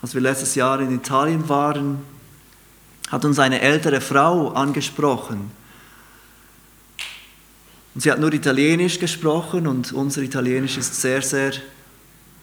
Als 0.01 0.13
wir 0.13 0.21
letztes 0.21 0.55
Jahr 0.55 0.79
in 0.79 0.93
Italien 0.93 1.47
waren, 1.49 1.99
hat 3.09 3.25
uns 3.25 3.39
eine 3.39 3.61
ältere 3.61 4.01
Frau 4.01 4.49
angesprochen. 4.51 5.51
Und 7.93 8.01
sie 8.01 8.11
hat 8.11 8.19
nur 8.19 8.33
Italienisch 8.33 8.99
gesprochen 8.99 9.67
und 9.67 9.93
unser 9.93 10.21
Italienisch 10.21 10.77
ist 10.77 10.99
sehr, 10.99 11.21
sehr, 11.21 11.53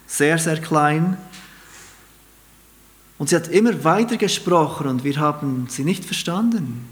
sehr, 0.07 0.39
sehr 0.39 0.61
klein. 0.61 1.17
Und 3.19 3.29
sie 3.29 3.37
hat 3.37 3.49
immer 3.49 3.85
weiter 3.85 4.17
gesprochen 4.17 4.87
und 4.89 5.05
wir 5.05 5.17
haben 5.19 5.67
sie 5.69 5.85
nicht 5.85 6.05
verstanden. 6.05 6.89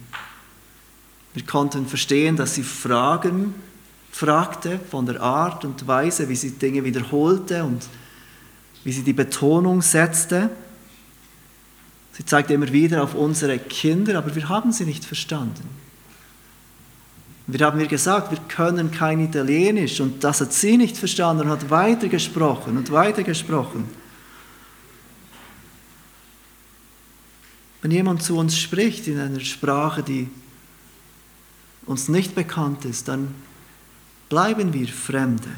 Wir 1.32 1.44
konnten 1.46 1.86
verstehen, 1.86 2.36
dass 2.36 2.54
sie 2.54 2.62
Fragen 2.62 3.54
fragte 4.10 4.78
von 4.90 5.06
der 5.06 5.22
Art 5.22 5.64
und 5.64 5.86
Weise, 5.86 6.28
wie 6.28 6.36
sie 6.36 6.52
Dinge 6.52 6.84
wiederholte 6.84 7.64
und 7.64 7.82
wie 8.84 8.92
sie 8.92 9.02
die 9.02 9.12
Betonung 9.12 9.82
setzte. 9.82 10.50
Sie 12.12 12.24
zeigte 12.24 12.54
immer 12.54 12.72
wieder 12.72 13.02
auf 13.02 13.14
unsere 13.14 13.58
Kinder, 13.58 14.18
aber 14.18 14.34
wir 14.34 14.48
haben 14.48 14.72
sie 14.72 14.84
nicht 14.84 15.04
verstanden. 15.04 15.68
Wir 17.46 17.66
haben 17.66 17.80
ihr 17.80 17.88
gesagt, 17.88 18.30
wir 18.30 18.38
können 18.48 18.90
kein 18.90 19.20
Italienisch 19.20 20.00
und 20.00 20.22
das 20.22 20.40
hat 20.40 20.52
sie 20.52 20.76
nicht 20.76 20.96
verstanden 20.96 21.44
und 21.44 21.48
hat 21.50 21.70
weitergesprochen 21.70 22.76
und 22.76 22.92
weitergesprochen. 22.92 23.88
Wenn 27.82 27.90
jemand 27.90 28.22
zu 28.22 28.36
uns 28.36 28.58
spricht 28.58 29.08
in 29.08 29.18
einer 29.18 29.40
Sprache, 29.40 30.02
die 30.02 30.28
uns 31.86 32.08
nicht 32.08 32.34
bekannt 32.34 32.84
ist, 32.84 33.08
dann 33.08 33.34
bleiben 34.28 34.72
wir 34.72 34.86
Fremde. 34.86 35.48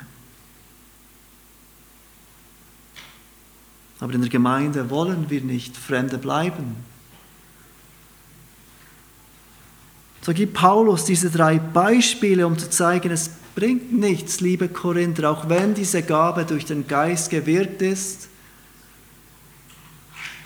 Aber 4.03 4.15
in 4.15 4.21
der 4.21 4.31
Gemeinde 4.31 4.91
wollen 4.91 5.31
wir 5.31 5.43
nicht 5.43 5.77
Fremde 5.77 6.19
bleiben. 6.19 6.75
So 10.23 10.33
gibt 10.33 10.55
Paulus 10.55 11.05
diese 11.05 11.31
drei 11.31 11.61
Beispiele, 11.61 12.45
um 12.49 12.59
zu 12.59 12.69
zeigen, 12.69 13.13
es 13.13 13.31
bringt 13.55 13.93
nichts, 13.93 14.41
liebe 14.41 14.69
Korinther, 14.69 15.31
auch 15.31 15.49
wenn 15.49 15.75
diese 15.75 16.03
Gabe 16.03 16.45
durch 16.45 16.65
den 16.65 16.89
Geist 16.89 17.31
gewirkt 17.31 17.81
ist, 17.81 18.29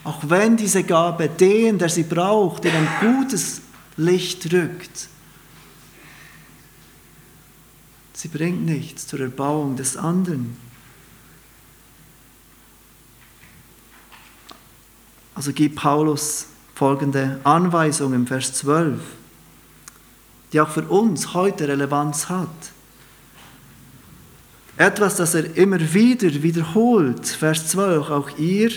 auch 0.04 0.20
wenn 0.28 0.58
diese 0.58 0.84
Gabe 0.84 1.30
den, 1.30 1.78
der 1.78 1.88
sie 1.88 2.02
braucht, 2.02 2.66
in 2.66 2.72
ein 2.72 2.88
gutes 3.00 3.62
Licht 3.96 4.52
rückt, 4.52 5.08
sie 8.12 8.28
bringt 8.28 8.66
nichts 8.66 9.06
zur 9.06 9.20
Erbauung 9.20 9.76
des 9.76 9.96
anderen. 9.96 10.65
Also 15.36 15.52
gibt 15.52 15.76
Paulus 15.76 16.46
folgende 16.74 17.38
Anweisung 17.44 18.14
im 18.14 18.26
Vers 18.26 18.54
12, 18.54 18.98
die 20.50 20.60
auch 20.60 20.70
für 20.70 20.82
uns 20.84 21.34
heute 21.34 21.68
Relevanz 21.68 22.30
hat. 22.30 22.48
Etwas, 24.78 25.16
das 25.16 25.34
er 25.34 25.54
immer 25.58 25.78
wieder 25.92 26.42
wiederholt, 26.42 27.26
Vers 27.26 27.68
12, 27.68 28.10
auch 28.10 28.38
ihr, 28.38 28.70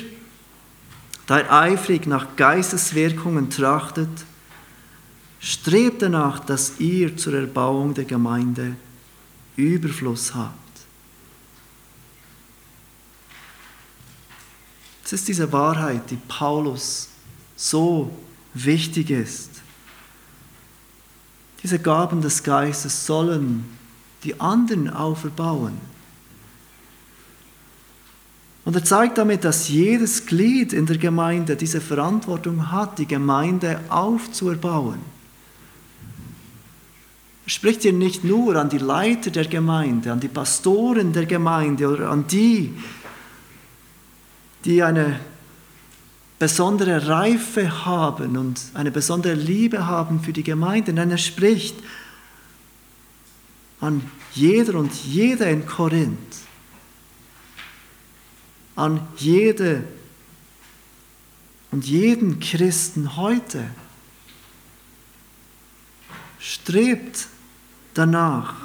da 1.27 1.39
er 1.39 1.53
eifrig 1.53 2.05
nach 2.07 2.35
Geisteswirkungen 2.35 3.49
trachtet, 3.49 4.09
strebt 5.39 6.01
danach, 6.01 6.39
dass 6.39 6.73
ihr 6.79 7.15
zur 7.15 7.35
Erbauung 7.35 7.93
der 7.93 8.05
Gemeinde 8.05 8.75
Überfluss 9.55 10.35
habt. 10.35 10.68
Es 15.09 15.13
ist 15.13 15.27
diese 15.27 15.51
Wahrheit, 15.51 16.11
die 16.11 16.19
Paulus 16.27 17.07
so 17.55 18.11
wichtig 18.53 19.09
ist. 19.09 19.49
Diese 21.63 21.79
Gaben 21.79 22.21
des 22.21 22.43
Geistes 22.43 23.07
sollen 23.07 23.65
die 24.23 24.39
anderen 24.39 24.87
auferbauen. 24.87 25.73
Und 28.65 28.75
er 28.75 28.83
zeigt 28.83 29.17
damit, 29.17 29.43
dass 29.43 29.67
jedes 29.67 30.27
Glied 30.27 30.73
in 30.73 30.85
der 30.85 30.99
Gemeinde 30.99 31.55
diese 31.55 31.81
Verantwortung 31.81 32.71
hat, 32.71 32.99
die 32.99 33.07
Gemeinde 33.07 33.79
aufzuerbauen. 33.89 34.99
Er 37.47 37.49
spricht 37.49 37.81
hier 37.81 37.93
nicht 37.93 38.23
nur 38.23 38.57
an 38.57 38.69
die 38.69 38.77
Leiter 38.77 39.31
der 39.31 39.45
Gemeinde, 39.45 40.11
an 40.11 40.19
die 40.19 40.27
Pastoren 40.27 41.13
der 41.13 41.25
Gemeinde 41.25 41.87
oder 41.87 42.11
an 42.11 42.27
die, 42.27 42.75
die 44.65 44.83
eine 44.83 45.19
besondere 46.37 47.07
Reife 47.07 47.85
haben 47.85 48.37
und 48.37 48.61
eine 48.73 48.91
besondere 48.91 49.33
Liebe 49.33 49.87
haben 49.87 50.21
für 50.21 50.33
die 50.33 50.43
Gemeinde. 50.43 50.93
Nein, 50.93 51.11
er 51.11 51.17
spricht 51.17 51.75
an 53.81 54.03
jeder 54.33 54.75
und 54.75 54.93
jede 55.05 55.45
in 55.45 55.65
Korinth 55.65 56.49
an 58.79 59.05
jede 59.17 59.83
und 61.71 61.85
jeden 61.85 62.39
Christen 62.39 63.17
heute. 63.17 63.69
Strebt 66.39 67.27
danach, 67.93 68.55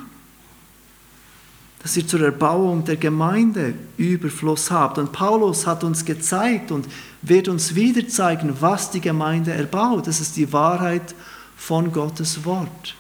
dass 1.85 1.99
ihr 1.99 2.09
zur 2.09 2.22
Erbauung 2.22 2.82
der 2.87 2.97
Gemeinde 2.97 3.74
Überfluss 3.99 4.70
habt. 4.70 4.97
Und 4.97 5.12
Paulus 5.12 5.66
hat 5.66 5.85
uns 5.85 6.07
gezeigt 6.07 6.72
und 6.72 6.89
wird 7.20 7.47
uns 7.47 7.74
wieder 7.74 8.09
zeigen, 8.09 8.57
was 8.61 8.91
die 8.91 9.03
Gemeinde 9.03 9.53
erbaut. 9.53 10.07
Das 10.07 10.18
ist 10.18 10.35
die 10.39 10.51
Wahrheit 10.51 11.14
von 11.59 11.93
Gottes 11.93 12.47
Wort. 12.47 12.97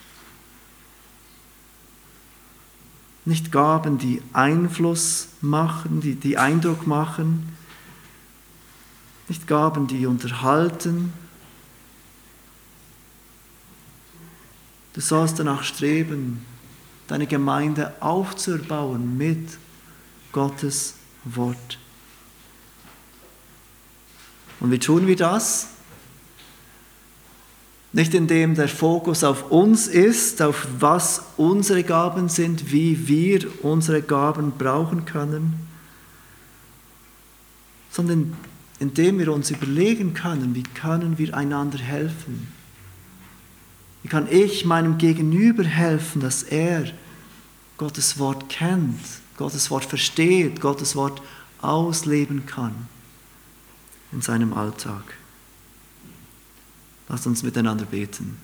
Nicht 3.24 3.50
Gaben, 3.50 3.96
die 3.96 4.20
Einfluss 4.34 5.28
machen, 5.40 6.02
die, 6.02 6.14
die 6.14 6.36
Eindruck 6.36 6.86
machen, 6.86 7.56
nicht 9.30 9.46
Gaben, 9.46 9.86
die 9.86 10.04
unterhalten. 10.04 11.10
Du 14.92 15.00
sollst 15.00 15.38
danach 15.38 15.62
streben, 15.62 16.44
deine 17.08 17.26
Gemeinde 17.26 17.92
aufzubauen 18.00 19.16
mit 19.16 19.58
Gottes 20.32 20.94
Wort. 21.24 21.78
Und 24.60 24.70
wie 24.70 24.78
tun 24.78 25.06
wir 25.06 25.16
das? 25.16 25.68
Nicht 27.92 28.14
indem 28.14 28.54
der 28.54 28.68
Fokus 28.68 29.22
auf 29.22 29.50
uns 29.52 29.86
ist, 29.86 30.42
auf 30.42 30.66
was 30.80 31.22
unsere 31.36 31.84
Gaben 31.84 32.28
sind, 32.28 32.72
wie 32.72 33.06
wir 33.06 33.46
unsere 33.62 34.02
Gaben 34.02 34.52
brauchen 34.58 35.04
können, 35.04 35.68
sondern 37.90 38.36
indem 38.80 39.20
wir 39.20 39.32
uns 39.32 39.50
überlegen 39.50 40.14
können, 40.14 40.54
wie 40.54 40.64
können 40.64 41.18
wir 41.18 41.36
einander 41.36 41.78
helfen. 41.78 42.48
Wie 44.04 44.08
kann 44.08 44.28
ich 44.30 44.66
meinem 44.66 44.98
Gegenüber 44.98 45.64
helfen, 45.64 46.20
dass 46.20 46.42
er 46.42 46.84
Gottes 47.78 48.18
Wort 48.18 48.50
kennt, 48.50 49.00
Gottes 49.38 49.70
Wort 49.70 49.86
versteht, 49.86 50.60
Gottes 50.60 50.94
Wort 50.94 51.20
ausleben 51.62 52.44
kann 52.44 52.86
in 54.12 54.20
seinem 54.20 54.52
Alltag. 54.52 55.02
Lasst 57.08 57.26
uns 57.26 57.42
miteinander 57.42 57.86
beten. 57.86 58.38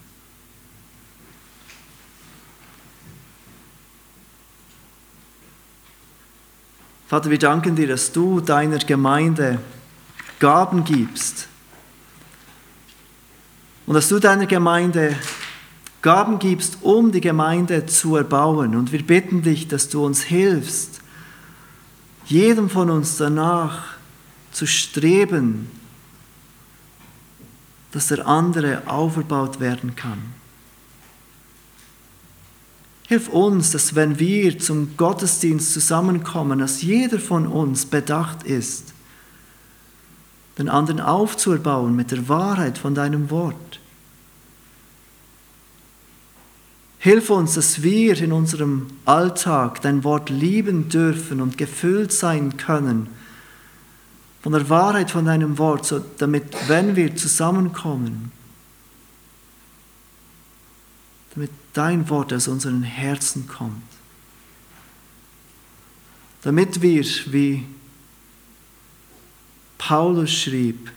Vater, 7.06 7.30
wir 7.30 7.38
danken 7.38 7.76
dir, 7.76 7.88
dass 7.88 8.12
du 8.12 8.40
deiner 8.40 8.78
Gemeinde 8.78 9.60
Gaben 10.38 10.84
gibst 10.84 11.48
und 13.84 13.94
dass 13.94 14.08
du 14.08 14.18
deiner 14.18 14.46
Gemeinde 14.46 15.16
Gaben 16.02 16.38
gibst, 16.38 16.78
um 16.82 17.12
die 17.12 17.20
Gemeinde 17.20 17.86
zu 17.86 18.16
erbauen. 18.16 18.74
Und 18.74 18.92
wir 18.92 19.02
bitten 19.02 19.42
dich, 19.42 19.68
dass 19.68 19.88
du 19.88 20.04
uns 20.04 20.22
hilfst, 20.22 21.00
jedem 22.24 22.70
von 22.70 22.90
uns 22.90 23.16
danach 23.16 23.94
zu 24.52 24.66
streben, 24.66 25.68
dass 27.92 28.06
der 28.06 28.26
andere 28.26 28.82
aufgebaut 28.86 29.60
werden 29.60 29.96
kann. 29.96 30.18
Hilf 33.08 33.28
uns, 33.28 33.72
dass 33.72 33.96
wenn 33.96 34.20
wir 34.20 34.58
zum 34.60 34.96
Gottesdienst 34.96 35.72
zusammenkommen, 35.72 36.60
dass 36.60 36.80
jeder 36.82 37.18
von 37.18 37.48
uns 37.48 37.84
bedacht 37.84 38.44
ist, 38.44 38.94
den 40.58 40.68
anderen 40.68 41.00
aufzuerbauen 41.00 41.96
mit 41.96 42.12
der 42.12 42.28
Wahrheit 42.28 42.78
von 42.78 42.94
deinem 42.94 43.30
Wort. 43.30 43.79
Hilf 47.02 47.30
uns, 47.30 47.54
dass 47.54 47.82
wir 47.82 48.20
in 48.20 48.30
unserem 48.30 48.86
Alltag 49.06 49.80
dein 49.80 50.04
Wort 50.04 50.28
lieben 50.28 50.90
dürfen 50.90 51.40
und 51.40 51.56
gefüllt 51.56 52.12
sein 52.12 52.58
können 52.58 53.08
von 54.42 54.52
der 54.52 54.68
Wahrheit 54.68 55.10
von 55.10 55.24
deinem 55.24 55.58
Wort, 55.58 55.84
so 55.84 55.98
damit, 56.18 56.44
wenn 56.68 56.96
wir 56.96 57.14
zusammenkommen, 57.16 58.32
damit 61.34 61.50
dein 61.72 62.08
Wort 62.08 62.32
aus 62.32 62.48
unseren 62.48 62.82
Herzen 62.82 63.46
kommt. 63.46 63.82
Damit 66.42 66.80
wir, 66.80 67.04
wie 67.26 67.66
Paulus 69.76 70.32
schrieb, 70.32 70.90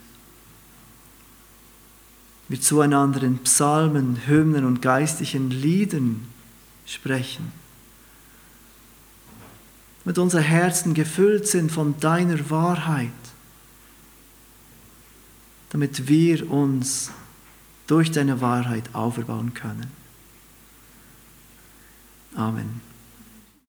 wir 2.47 2.61
zueinander 2.61 3.23
in 3.23 3.39
Psalmen, 3.39 4.27
Hymnen 4.27 4.65
und 4.65 4.81
geistlichen 4.81 5.49
Liedern 5.49 6.27
sprechen. 6.85 7.51
Mit 10.05 10.17
unseren 10.17 10.43
Herzen 10.43 10.93
gefüllt 10.93 11.47
sind 11.47 11.71
von 11.71 11.99
deiner 11.99 12.49
Wahrheit 12.49 13.11
damit 15.73 16.07
wir 16.07 16.51
uns 16.51 17.11
durch 17.87 18.11
deine 18.11 18.39
Wahrheit 18.41 18.93
aufbauen 18.93 19.55
können. 19.55 19.91
Amen. 22.35 22.92